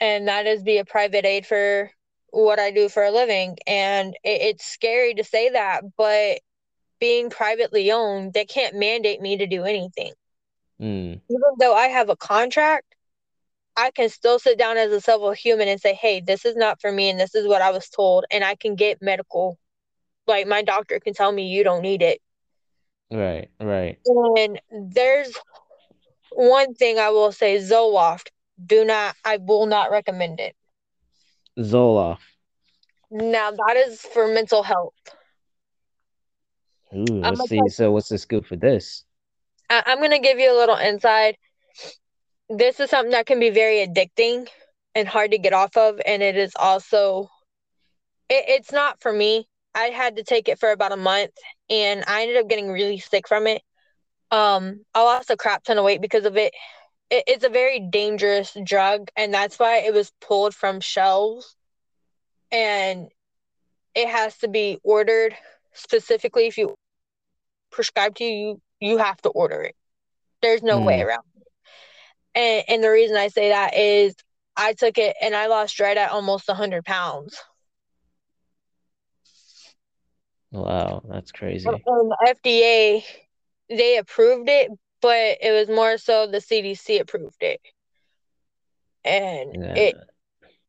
[0.04, 1.90] and that is be a private aid for
[2.30, 3.56] what I do for a living.
[3.66, 6.40] And it, it's scary to say that, but
[7.00, 10.12] being privately owned, they can't mandate me to do anything.
[10.80, 11.20] Mm.
[11.30, 12.94] Even though I have a contract,
[13.76, 16.80] I can still sit down as a civil human and say, "Hey, this is not
[16.80, 19.58] for me, and this is what I was told," and I can get medical
[20.26, 22.20] like my doctor can tell me you don't need it.
[23.10, 23.98] Right, right.
[24.06, 25.32] And there's
[26.30, 28.28] one thing I will say Zoloft,
[28.64, 30.54] do not I will not recommend it.
[31.62, 32.18] zola
[33.10, 34.94] Now that is for mental health.
[36.94, 37.68] Ooh, let's see.
[37.68, 39.04] so what's the scoop for this?
[39.68, 41.36] I, I'm gonna give you a little insight.
[42.48, 44.48] This is something that can be very addicting
[44.94, 47.28] and hard to get off of, and it is also
[48.28, 49.46] it, it's not for me.
[49.74, 51.32] I had to take it for about a month
[51.68, 53.62] and I ended up getting really sick from it.
[54.30, 56.52] Um, I lost a crap ton of weight because of it.
[57.10, 57.24] It.
[57.26, 61.56] It's a very dangerous drug, and that's why it was pulled from shelves.
[62.52, 63.08] And
[63.94, 65.36] it has to be ordered
[65.72, 66.46] specifically.
[66.46, 66.74] If you
[67.70, 69.74] prescribe to you, you you have to order it.
[70.42, 70.86] There's no mm.
[70.86, 71.08] way hmm.
[71.08, 71.48] around it.
[72.34, 74.14] And and the reason I say that is
[74.56, 77.40] I took it and I lost right at almost hundred pounds.
[80.50, 81.68] Wow, that's crazy.
[81.68, 83.02] And the FDA,
[83.68, 84.70] they approved it,
[85.04, 87.60] but it was more so the CDC approved it,
[89.04, 89.74] and yeah.
[89.76, 89.96] it,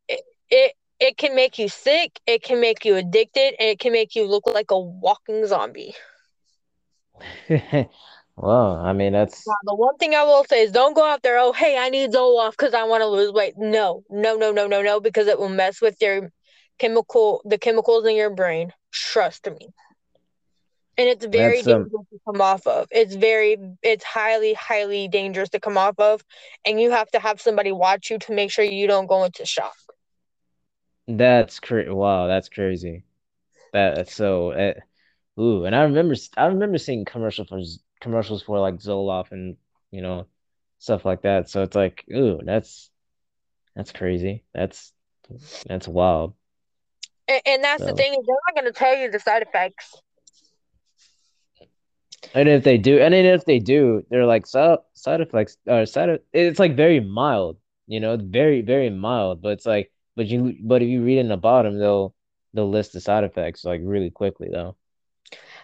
[0.10, 3.94] it it it can make you sick, it can make you addicted, and it can
[3.94, 5.96] make you look like a walking zombie.
[8.36, 11.24] well, I mean that's now, the one thing I will say is don't go out
[11.24, 11.40] there.
[11.40, 13.54] Oh, hey, I need Zoloft because I want to lose weight.
[13.56, 16.30] No, no, no, no, no, no, because it will mess with your
[16.78, 18.74] chemical, the chemicals in your brain.
[18.92, 19.70] Trust me.
[20.98, 22.88] And it's very That's, um, dangerous um, to come off of.
[22.92, 26.24] It's very, it's highly, highly dangerous to come off of,
[26.66, 29.46] and you have to have somebody watch you to make sure you don't go into
[29.46, 29.76] shock.
[31.08, 31.90] That's crazy.
[31.90, 33.04] Wow, that's crazy.
[33.74, 34.52] That's so.
[34.52, 34.74] Uh,
[35.40, 37.60] ooh, and I remember, I remember seeing commercial for
[38.00, 39.58] commercials for like Zoloft and
[39.92, 40.28] you know
[40.80, 41.50] stuff like that.
[41.50, 42.90] So it's like, ooh, that's
[43.76, 44.46] that's crazy.
[44.54, 44.94] That's
[45.68, 46.34] that's wild.
[47.28, 47.88] And, and that's so.
[47.88, 49.94] the thing is they're not going to tell you the side effects.
[52.34, 56.20] And if they do, and if they do, they're like side side effects or side.
[56.34, 57.58] It's like very mild,
[57.88, 59.42] you know, very very mild.
[59.42, 62.14] But it's like, but you but if you read in the bottom, they'll
[62.54, 64.76] they'll list the side effects like really quickly though.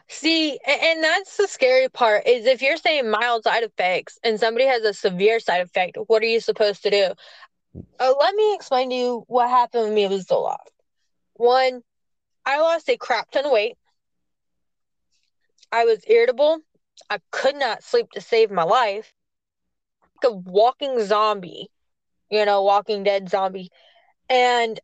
[0.07, 4.65] See, and that's the scary part is if you're saying mild side effects and somebody
[4.65, 7.13] has a severe side effect, what are you supposed to do?
[7.99, 10.57] Uh, let me explain to you what happened with me with Zoloft.
[11.35, 11.81] One,
[12.45, 13.77] I lost a crap ton of weight.
[15.71, 16.59] I was irritable.
[17.09, 19.13] I could not sleep to save my life.
[20.23, 21.69] Like a walking zombie,
[22.29, 23.69] you know, walking dead zombie.
[24.29, 24.79] And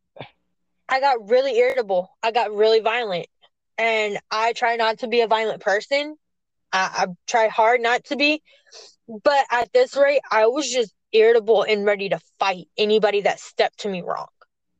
[0.89, 2.09] I got really irritable.
[2.23, 3.27] I got really violent.
[3.77, 6.15] And I try not to be a violent person.
[6.71, 8.41] I, I try hard not to be.
[9.07, 13.79] But at this rate, I was just irritable and ready to fight anybody that stepped
[13.79, 14.27] to me wrong.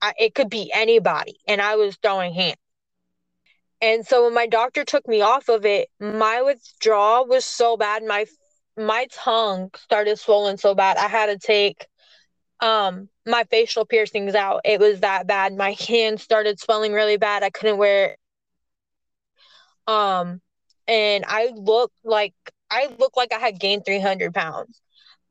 [0.02, 1.38] I, it could be anybody.
[1.48, 2.58] And I was throwing hands.
[3.82, 8.04] And so when my doctor took me off of it, my withdrawal was so bad.
[8.04, 8.26] My
[8.76, 10.98] my tongue started swollen so bad.
[10.98, 11.86] I had to take
[12.60, 14.62] um my facial piercings out.
[14.66, 15.56] It was that bad.
[15.56, 17.44] My hands started swelling really bad.
[17.44, 18.18] I couldn't wear
[19.88, 20.42] um
[20.88, 22.34] and I looked like
[22.70, 24.82] I looked like I had gained 300 pounds,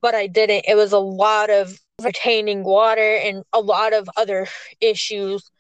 [0.01, 0.65] but I didn't.
[0.69, 4.47] It was a lot of retaining water and a lot of other
[4.81, 5.51] issues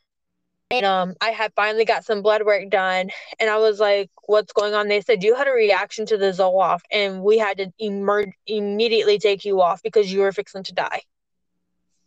[0.71, 4.53] and um, I had finally got some blood work done, and I was like, "What's
[4.53, 7.73] going on?" They said you had a reaction to the Zoloft, and we had to
[7.79, 11.03] emerge immediately take you off because you were fixing to die.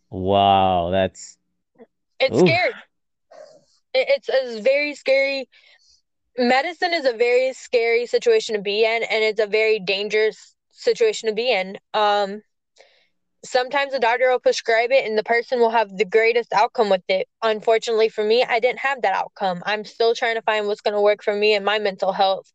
[0.10, 1.38] Wow, that's
[2.20, 2.40] it's Oof.
[2.40, 2.72] scary.
[3.94, 5.48] It, it's a very scary.
[6.38, 11.30] Medicine is a very scary situation to be in, and it's a very dangerous situation
[11.30, 11.78] to be in.
[11.94, 12.42] Um,
[13.44, 17.04] sometimes the doctor will prescribe it and the person will have the greatest outcome with
[17.08, 17.28] it.
[17.42, 19.62] Unfortunately for me, I didn't have that outcome.
[19.66, 22.52] I'm still trying to find what's going to work for me and my mental health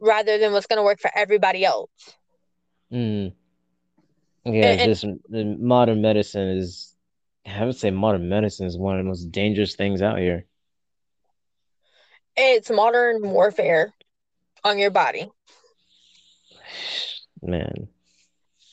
[0.00, 1.90] rather than what's going to work for everybody else.
[2.92, 3.32] Mm.
[4.44, 6.94] Yeah, and, just and, modern medicine is
[7.44, 10.46] I would say modern medicine is one of the most dangerous things out here.
[12.36, 13.94] It's modern warfare
[14.64, 15.30] on your body.
[17.42, 17.88] Man,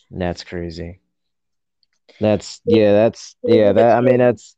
[0.09, 0.99] that's crazy.
[2.23, 4.55] That's yeah, that's yeah, that I mean that's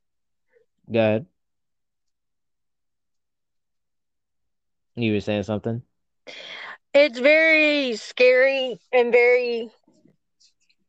[0.91, 1.25] good.
[4.95, 5.81] You were saying something?
[6.93, 9.71] It's very scary and very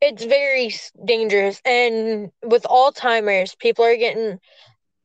[0.02, 4.38] it's very dangerous and with Alzheimer's, people are getting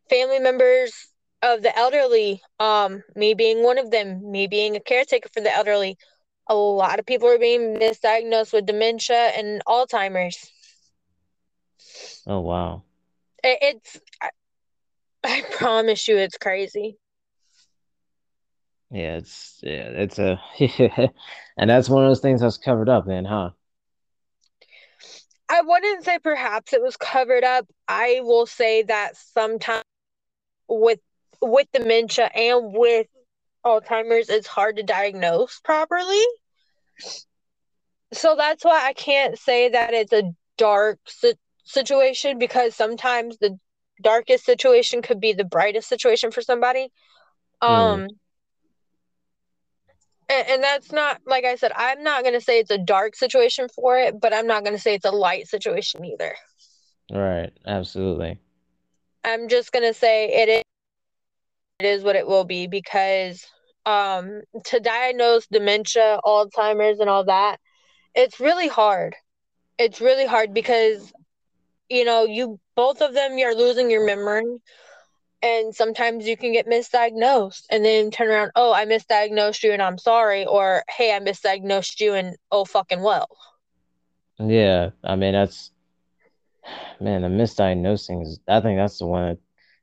[0.10, 0.94] family members
[1.42, 5.56] of the elderly, um, me being one of them, me being a caretaker for the
[5.56, 5.98] elderly,
[6.48, 10.52] a lot of people are being misdiagnosed with dementia and Alzheimer's.
[12.28, 12.84] Oh wow.
[13.44, 14.30] It, it's I,
[15.24, 16.98] I promise you it's crazy.
[18.92, 20.42] Yeah, it's yeah, it's a
[21.58, 23.52] and that's one of those things that's covered up then, huh?
[25.50, 27.68] I wouldn't say perhaps it was covered up.
[27.88, 29.84] I will say that sometimes
[30.68, 31.00] with
[31.42, 33.08] with dementia and with
[33.66, 36.24] Alzheimer's, it's hard to diagnose properly.
[38.14, 41.00] So that's why I can't say that it's a dark
[41.72, 43.58] situation because sometimes the
[44.02, 46.92] darkest situation could be the brightest situation for somebody.
[47.62, 47.72] Hmm.
[47.72, 48.08] Um mm.
[50.30, 53.68] and, and that's not like I said, I'm not gonna say it's a dark situation
[53.70, 56.36] for it, but I'm not gonna say it's a light situation either.
[57.12, 58.40] Right, absolutely.
[59.24, 60.64] I'm just gonna say it is
[61.80, 63.46] it is what it will be because
[63.86, 67.58] um to diagnose dementia, Alzheimer's and all that,
[68.16, 69.16] it's really hard.
[69.78, 71.12] It's really hard because
[71.92, 74.46] you know, you both of them you're losing your memory
[75.44, 79.82] and sometimes you can get misdiagnosed and then turn around, oh, I misdiagnosed you and
[79.82, 83.28] I'm sorry, or hey, I misdiagnosed you and oh fucking well.
[84.40, 85.72] Yeah, I mean that's
[87.00, 89.38] man, the misdiagnosing is I think that's the one that,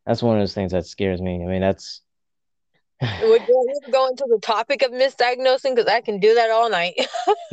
[0.06, 1.42] that's one of those things that scares me.
[1.44, 2.00] I mean that's
[3.02, 6.94] would you go into the topic of misdiagnosing because I can do that all night.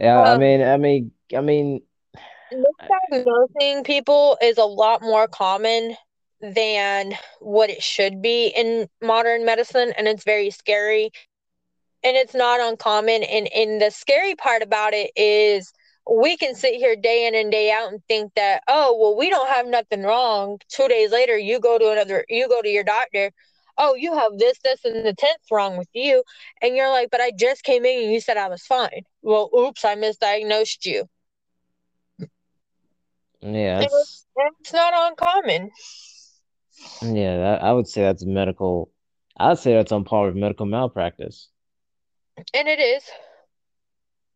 [0.00, 1.82] yeah, um, I mean, I mean, I mean,
[2.52, 5.96] misdiagnosing people is a lot more common
[6.40, 11.10] than what it should be in modern medicine and it's very scary.
[12.04, 15.72] And it's not uncommon and and the scary part about it is
[16.10, 19.30] we can sit here day in and day out and think that oh well we
[19.30, 20.58] don't have nothing wrong.
[20.68, 23.32] Two days later you go to another you go to your doctor.
[23.78, 26.22] Oh you have this this and the 10th wrong with you.
[26.62, 29.02] And you're like but i just came in and you said i was fine.
[29.22, 31.08] Well oops i misdiagnosed you
[33.40, 35.70] yeah, it's, it's not uncommon.
[37.02, 38.90] Yeah, that, I would say that's medical.
[39.36, 41.48] I would say that's on par with medical malpractice.
[42.54, 43.02] And it is.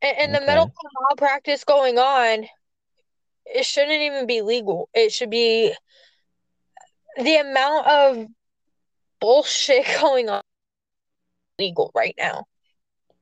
[0.01, 0.41] And, and okay.
[0.41, 0.73] the medical
[1.09, 2.47] malpractice going on,
[3.47, 4.89] it shouldn't even be legal.
[4.95, 5.73] It should be
[7.17, 8.27] the amount of
[9.21, 10.43] bullshit going on
[11.59, 12.45] legal right now.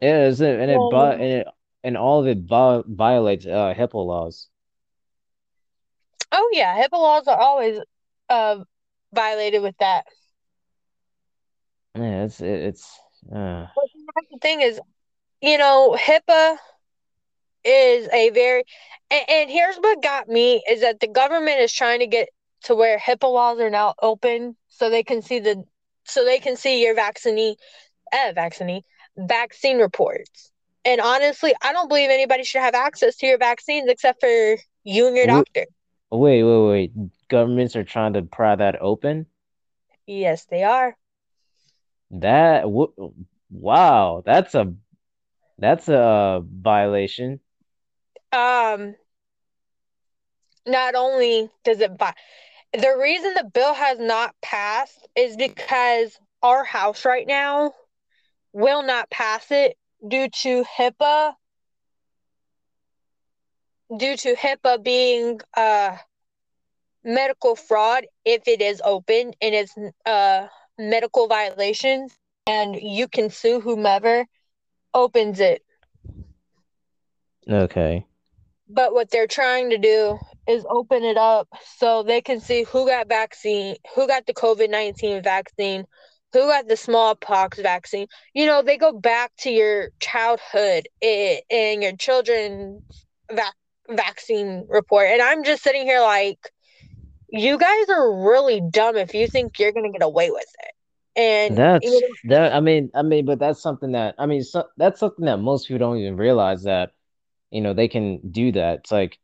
[0.00, 1.46] Yeah, is it and it, um, and it
[1.84, 4.48] and all of it violates uh, HIPAA laws.
[6.32, 7.78] Oh yeah, HIPAA laws are always
[8.28, 8.58] uh,
[9.12, 10.04] violated with that.
[11.96, 12.98] Yeah, it's it's.
[13.30, 13.66] Uh...
[14.30, 14.80] the thing is,
[15.40, 16.56] you know, HIPAA
[17.64, 18.64] is a very
[19.10, 22.28] and, and here's what got me is that the government is trying to get
[22.64, 25.64] to where HIPAA laws are now open so they can see the
[26.04, 27.56] so they can see your vaccine
[28.12, 28.82] uh, vaccine
[29.16, 30.52] vaccine reports.
[30.84, 35.08] And honestly, I don't believe anybody should have access to your vaccines except for you
[35.08, 35.66] and your doctor.
[36.12, 37.28] Wait, wait, wait.
[37.28, 39.26] Governments are trying to pry that open?
[40.06, 40.96] Yes, they are.
[42.10, 42.92] That w-
[43.50, 44.74] wow, that's a
[45.58, 47.40] that's a violation.
[48.32, 48.96] Um
[50.66, 52.12] not only does it buy
[52.72, 57.72] the reason the bill has not passed is because our house right now
[58.52, 61.34] will not pass it due to HIPAA
[63.96, 65.96] due to HIPAA being uh
[67.04, 69.74] medical fraud if it is open and it's
[70.06, 70.46] uh
[70.78, 72.16] medical violations
[72.46, 74.26] and you can sue whomever
[74.94, 75.62] opens it.
[77.48, 78.06] Okay.
[78.68, 82.86] But what they're trying to do is open it up so they can see who
[82.86, 85.86] got vaccine, who got the COVID 19 vaccine,
[86.32, 88.06] who got the smallpox vaccine.
[88.34, 93.54] You know, they go back to your childhood and your children's vac-
[93.96, 95.08] vaccine report.
[95.08, 96.38] And I'm just sitting here like,
[97.28, 100.74] you guys are really dumb if you think you're going to get away with it.
[101.16, 102.54] And that's you know, that.
[102.54, 105.66] I mean, I mean, but that's something that I mean, so, that's something that most
[105.66, 106.92] people don't even realize that
[107.50, 108.80] you know they can do that.
[108.80, 109.18] It's like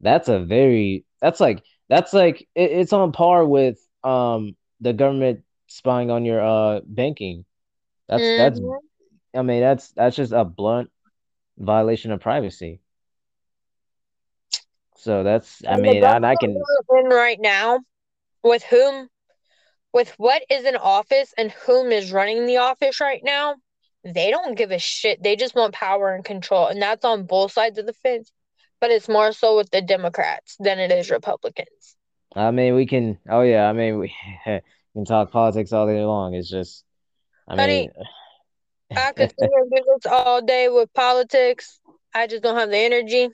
[0.00, 5.40] that's a very that's like that's like it, it's on par with um the government
[5.66, 7.46] spying on your uh banking.
[8.08, 8.38] That's mm-hmm.
[8.38, 8.60] that's
[9.34, 10.90] I mean that's that's just a blunt
[11.58, 12.80] violation of privacy.
[15.00, 17.80] So that's I mean I, I can in right now
[18.42, 19.08] with whom
[19.92, 23.56] with what is in office and whom is running the office right now,
[24.04, 25.22] they don't give a shit.
[25.22, 26.66] They just want power and control.
[26.66, 28.30] And that's on both sides of the fence.
[28.80, 31.96] But it's more so with the Democrats than it is Republicans.
[32.34, 33.68] I mean, we can, oh, yeah.
[33.68, 36.34] I mean, we, can talk politics all day long.
[36.34, 36.84] It's just,
[37.46, 37.90] I Honey,
[38.90, 41.80] mean, I could do this all day with politics.
[42.14, 43.28] I just don't have the energy.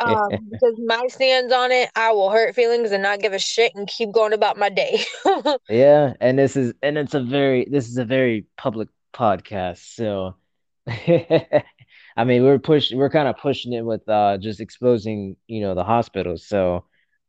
[0.00, 3.74] Um, because my stance on it, I will hurt feelings and not give a shit
[3.74, 5.00] and keep going about my day.
[5.68, 10.36] yeah, and this is and it's a very this is a very public podcast, so
[10.86, 15.74] I mean we're pushing we're kind of pushing it with uh just exposing you know
[15.74, 16.46] the hospitals.
[16.46, 16.84] So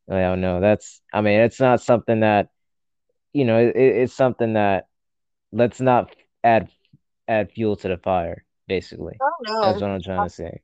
[0.10, 0.62] I don't know.
[0.62, 2.50] That's I mean it's not something that
[3.34, 4.88] you know it, it's something that
[5.52, 6.70] let's not add
[7.28, 8.46] add fuel to the fire.
[8.68, 9.62] Basically, oh, no.
[9.64, 10.62] that's what I'm trying to say.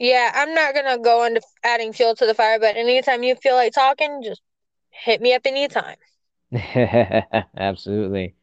[0.00, 3.54] Yeah, I'm not gonna go into adding fuel to the fire, but anytime you feel
[3.54, 4.40] like talking, just
[4.90, 5.96] hit me up anytime.
[7.56, 8.34] Absolutely.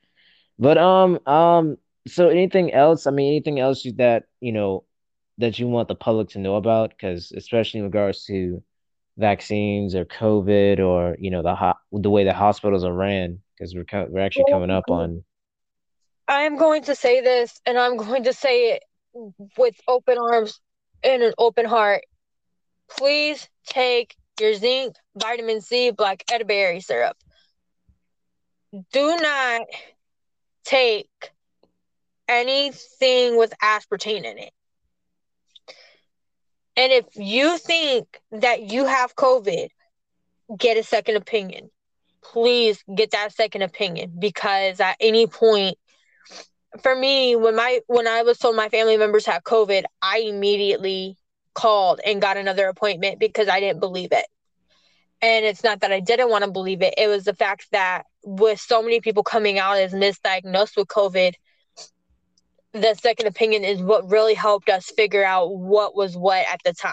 [0.60, 1.78] But um um
[2.08, 3.08] so anything else?
[3.08, 4.86] I mean anything else that, you know,
[5.40, 8.64] that you want the public to know about cuz especially in regards to
[9.18, 13.76] vaccines or COVID or, you know, the ho- the way the hospitals are ran because
[13.76, 15.24] we're co- we're actually coming up on
[16.28, 18.84] I am going to say this and I'm going to say it
[19.58, 20.60] with open arms
[21.04, 22.04] and an open heart,
[22.90, 27.18] please take your zinc, vitamin C, black elderberry syrup.
[28.92, 29.68] Do not
[30.66, 31.10] take
[32.28, 34.52] anything with aspartame in it.
[36.78, 39.70] And if you think that you have COVID,
[40.58, 41.70] get a second opinion.
[42.22, 45.78] Please get that second opinion because at any point
[46.82, 51.18] for me, when my when I was told my family members had COVID, I immediately
[51.54, 54.26] called and got another appointment because I didn't believe it.
[55.22, 56.94] And it's not that I didn't want to believe it.
[56.98, 61.34] It was the fact that with so many people coming out as misdiagnosed with COVID,
[62.74, 66.74] the second opinion is what really helped us figure out what was what at the
[66.74, 66.92] time.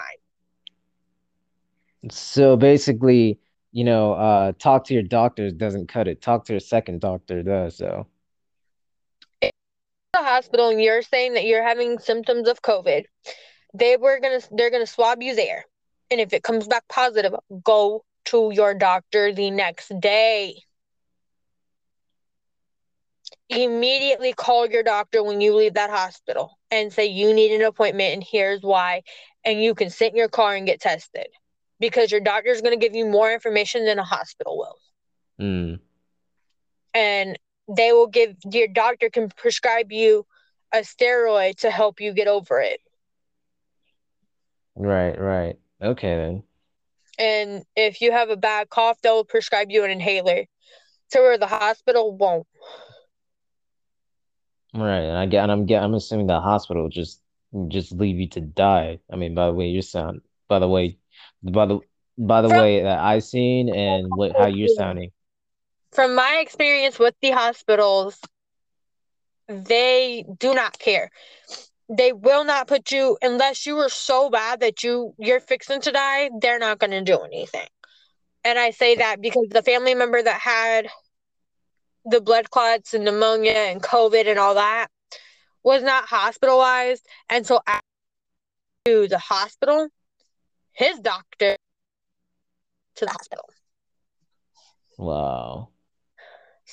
[2.09, 3.39] So basically,
[3.71, 6.21] you know, uh, talk to your doctor doesn't cut it.
[6.21, 7.77] Talk to your second doctor does.
[7.77, 8.07] So
[10.13, 13.05] the hospital and you're saying that you're having symptoms of COVID,
[13.73, 15.65] they were gonna they're gonna swab you there.
[16.11, 17.33] And if it comes back positive,
[17.63, 20.61] go to your doctor the next day.
[23.49, 28.13] Immediately call your doctor when you leave that hospital and say you need an appointment
[28.13, 29.01] and here's why.
[29.43, 31.27] And you can sit in your car and get tested
[31.79, 34.77] because your doctor is going to give you more information than a hospital will.
[35.45, 35.79] Mm.
[36.93, 37.37] And
[37.67, 40.25] they will give your doctor can prescribe you
[40.73, 42.79] a steroid to help you get over it.
[44.75, 45.55] Right, right.
[45.81, 46.43] Okay then.
[47.19, 50.45] And if you have a bad cough, they'll prescribe you an inhaler
[51.11, 52.47] to where the hospital won't.
[54.73, 55.01] Right.
[55.01, 57.21] And I get and I'm get I'm assuming the hospital just
[57.67, 58.99] just leave you to die.
[59.11, 60.97] I mean, by the way, you sound, by the way,
[61.43, 61.79] by the
[62.17, 65.11] by the From- way that I seen and what how you're sounding.
[65.93, 68.19] From my experience with the hospitals,
[69.47, 71.11] they do not care.
[71.89, 75.91] They will not put you unless you are so bad that you you're fixing to
[75.91, 76.31] die.
[76.41, 77.67] They're not going to do anything.
[78.43, 80.87] And I say that because the family member that had
[82.05, 84.87] the blood clots and pneumonia and COVID and all that
[85.63, 87.05] was not hospitalized.
[87.29, 87.61] And so
[88.85, 89.89] to the hospital,
[90.71, 91.55] his doctor
[92.95, 93.49] to the hospital.
[94.97, 95.72] Wow.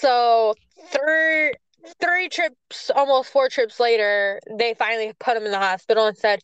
[0.01, 0.55] So
[0.87, 1.53] three
[2.01, 6.41] three trips, almost four trips later, they finally put him in the hospital and said,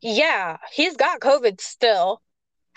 [0.00, 2.22] "Yeah, he's got COVID still,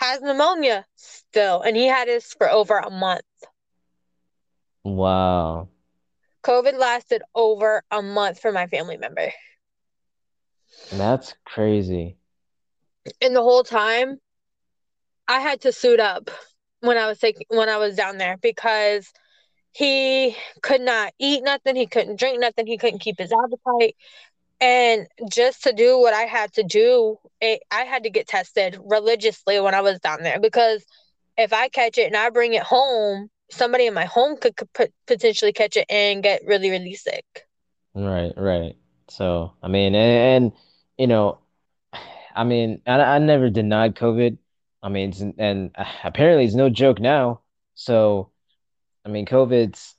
[0.00, 3.22] has pneumonia still, and he had this for over a month.
[4.82, 5.68] Wow.
[6.42, 9.32] COVID lasted over a month for my family member,
[10.92, 12.16] That's crazy.
[13.20, 14.20] and the whole time,
[15.28, 16.30] I had to suit up
[16.80, 19.12] when I was taking when I was down there because."
[19.76, 21.76] He could not eat nothing.
[21.76, 22.66] He couldn't drink nothing.
[22.66, 23.94] He couldn't keep his appetite.
[24.58, 28.78] And just to do what I had to do, it, I had to get tested
[28.82, 30.82] religiously when I was down there because
[31.36, 34.54] if I catch it and I bring it home, somebody in my home could,
[35.06, 37.26] potentially catch it and get really, really sick.
[37.92, 38.76] Right, right.
[39.10, 40.52] So, I mean, and, and
[40.96, 41.40] you know,
[42.34, 44.38] I mean, I, I never denied COVID.
[44.82, 47.40] I mean, and uh, apparently it's no joke now.
[47.74, 48.30] So,
[49.06, 49.96] I mean, COVID's,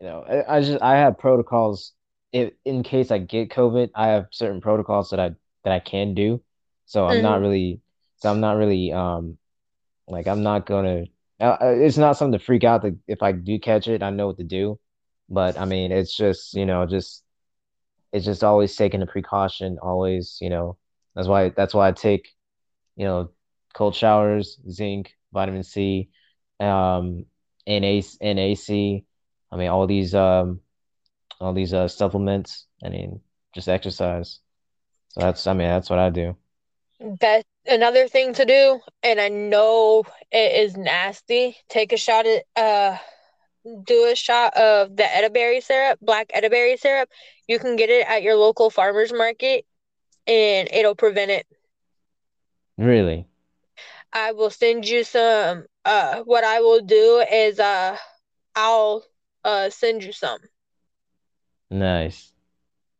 [0.00, 1.94] you know, I, I just I have protocols.
[2.32, 5.32] If in case I get COVID, I have certain protocols that I
[5.64, 6.42] that I can do.
[6.86, 7.42] So I'm not Mhm.
[7.42, 7.82] really,
[8.18, 9.38] so I'm not really, um,
[10.08, 11.06] like I'm not gonna.
[11.40, 12.82] Uh, it's not something to freak out.
[12.82, 14.80] That if I do catch it, I know what to do.
[15.30, 17.24] But I mean, it's just you know, just
[18.12, 19.78] it's just always taking a precaution.
[19.82, 20.78] Always, you know,
[21.14, 22.28] that's why that's why I take,
[22.96, 23.30] you know,
[23.74, 26.10] cold showers, zinc, vitamin C,
[26.60, 27.26] um,
[27.68, 29.04] NA, NAC.
[29.50, 30.60] I mean, all these um,
[31.40, 32.66] all these uh supplements.
[32.84, 33.20] I mean,
[33.54, 34.40] just exercise.
[35.10, 36.36] So that's I mean, that's what I do.
[37.20, 41.56] That another thing to do, and I know it is nasty.
[41.68, 42.98] Take a shot at uh
[43.84, 47.08] do a shot of the elderberry syrup, black elderberry syrup.
[47.46, 49.66] You can get it at your local farmers market
[50.26, 51.46] and it'll prevent it.
[52.76, 53.26] Really?
[54.12, 57.98] I will send you some uh what I will do is uh
[58.56, 59.04] I'll
[59.44, 60.40] uh send you some.
[61.70, 62.34] Nice.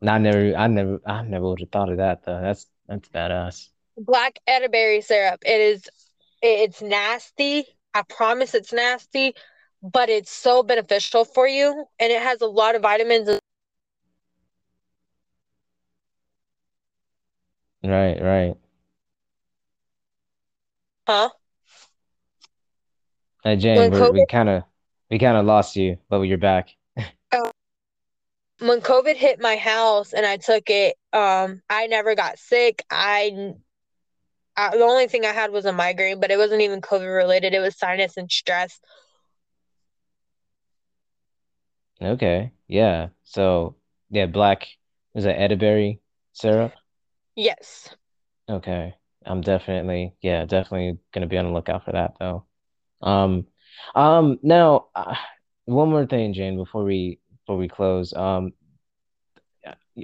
[0.02, 2.40] I never, I never, I never would have thought of that though.
[2.40, 3.70] That's that's badass.
[3.98, 5.40] Black elderberry syrup.
[5.46, 5.88] It is
[6.42, 7.66] it's nasty.
[7.94, 9.34] I promise it's nasty,
[9.82, 13.28] but it's so beneficial for you and it has a lot of vitamins.
[17.84, 18.56] Right, right.
[21.08, 21.30] Huh?
[23.48, 24.64] Hey Jane, we're, we kind of
[25.10, 26.68] we kind of lost you, but you're back.
[28.58, 32.84] when COVID hit my house and I took it, um, I never got sick.
[32.90, 33.54] I,
[34.54, 37.54] I the only thing I had was a migraine, but it wasn't even COVID related.
[37.54, 38.78] It was sinus and stress.
[42.02, 43.08] Okay, yeah.
[43.24, 43.76] So
[44.10, 44.68] yeah, black
[45.14, 46.02] is that elderberry
[46.34, 46.74] syrup?
[47.34, 47.88] Yes.
[48.50, 48.94] Okay,
[49.24, 52.44] I'm definitely yeah, definitely gonna be on the lookout for that though.
[53.00, 53.46] Um,
[53.94, 55.14] um, now uh,
[55.64, 58.12] one more thing, Jane, before we before we close.
[58.12, 58.52] Um,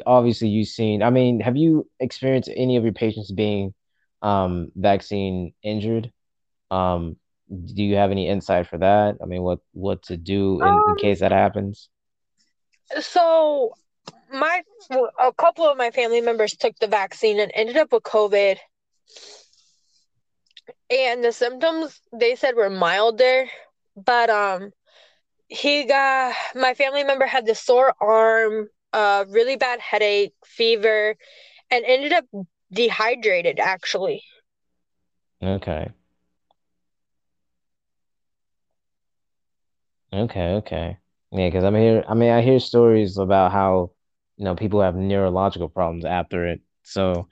[0.07, 1.03] obviously you've seen.
[1.03, 3.75] I mean, have you experienced any of your patients being
[4.23, 6.11] um vaccine injured?
[6.71, 7.17] Um,
[7.51, 9.17] do you have any insight for that?
[9.23, 11.89] I mean, what what to do in, in Um, case that happens?
[13.01, 13.75] so
[14.33, 14.63] my
[15.19, 18.59] a couple of my family members took the vaccine and ended up with COVID,
[20.91, 23.47] and the symptoms they said were milder,
[23.97, 24.73] but um
[25.49, 31.17] he got my family member had the sore arm, uh really bad headache, fever,
[31.71, 32.25] and ended up
[32.73, 34.23] dehydrated actually.
[35.43, 35.93] Okay.
[40.13, 40.99] Okay, okay.
[41.33, 42.05] Yeah, because I'm here.
[42.09, 43.91] I mean, I hear stories about how,
[44.37, 46.61] you know, people have neurological problems after it.
[46.83, 47.29] So,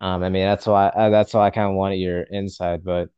[0.00, 2.84] um, I mean, that's why uh, that's why I kind of wanted your insight.
[2.84, 3.10] But,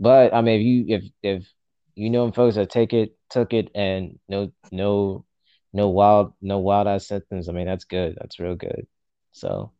[0.00, 1.52] but I mean, if you if if
[1.94, 5.24] you know folks that take it, took it, and no no
[5.72, 8.16] no wild no wild ass symptoms, I mean, that's good.
[8.20, 8.86] That's real good.
[9.32, 9.72] So,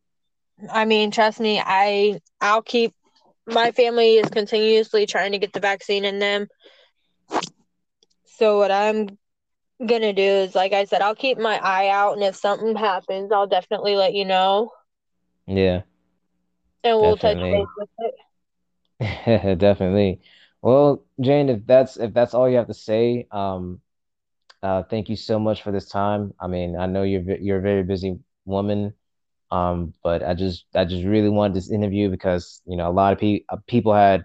[0.71, 2.93] I mean, trust me, I I'll keep
[3.47, 6.47] my family is continuously trying to get the vaccine in them.
[8.25, 9.17] So what I'm
[9.85, 13.31] gonna do is, like I said, I'll keep my eye out, and if something happens,
[13.31, 14.71] I'll definitely let you know.
[15.47, 15.81] yeah,
[16.83, 17.17] and we'll Definitely.
[17.17, 18.13] touch base with it.
[19.59, 20.21] Definitely.
[20.61, 23.81] Well, Jane, if that's if that's all you have to say, um,
[24.63, 26.33] uh, thank you so much for this time.
[26.39, 28.93] I mean, I know you're you're a very busy woman,
[29.51, 33.13] um, but I just I just really wanted this interview because you know a lot
[33.13, 34.21] of pe- uh, people had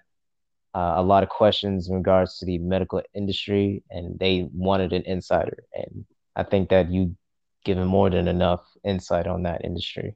[0.75, 5.03] uh, a lot of questions in regards to the medical industry, and they wanted an
[5.07, 6.05] insider, and
[6.37, 7.17] I think that you
[7.65, 10.15] given more than enough insight on that industry.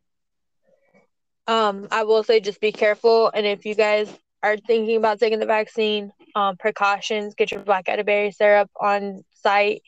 [1.47, 4.09] Um, I will say just be careful, and if you guys
[4.43, 9.83] are thinking about taking the vaccine, um, precautions: get your black elderberry syrup on site,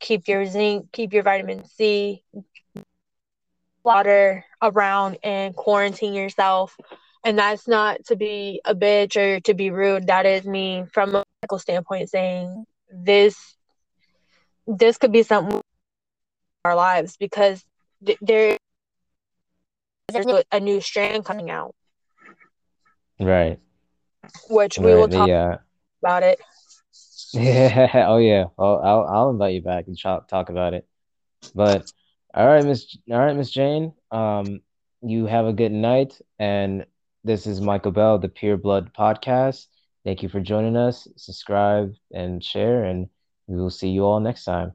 [0.00, 2.22] keep your zinc, keep your vitamin C,
[3.84, 6.76] water around, and quarantine yourself.
[7.24, 10.08] And that's not to be a bitch or to be rude.
[10.08, 13.56] That is me from a medical standpoint saying this
[14.66, 15.60] this could be something
[16.64, 17.64] our lives because
[18.04, 18.55] th- there
[20.24, 21.74] there's a new strand coming out.
[23.20, 23.58] Right.
[24.50, 25.56] Which we right, will talk the, uh...
[26.02, 26.40] about it.
[27.32, 28.06] Yeah.
[28.08, 28.44] Oh yeah.
[28.56, 30.86] Well, I'll I'll invite you back and talk talk about it.
[31.54, 31.90] But
[32.32, 32.96] all right, Miss.
[33.10, 33.92] All right, Miss Jane.
[34.10, 34.60] Um,
[35.02, 36.86] you have a good night, and
[37.24, 39.66] this is Michael Bell, the Pure Blood Podcast.
[40.04, 41.08] Thank you for joining us.
[41.16, 43.08] Subscribe and share, and
[43.48, 44.72] we will see you all next time.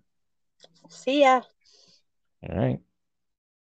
[0.90, 1.42] See ya.
[2.48, 2.80] All right.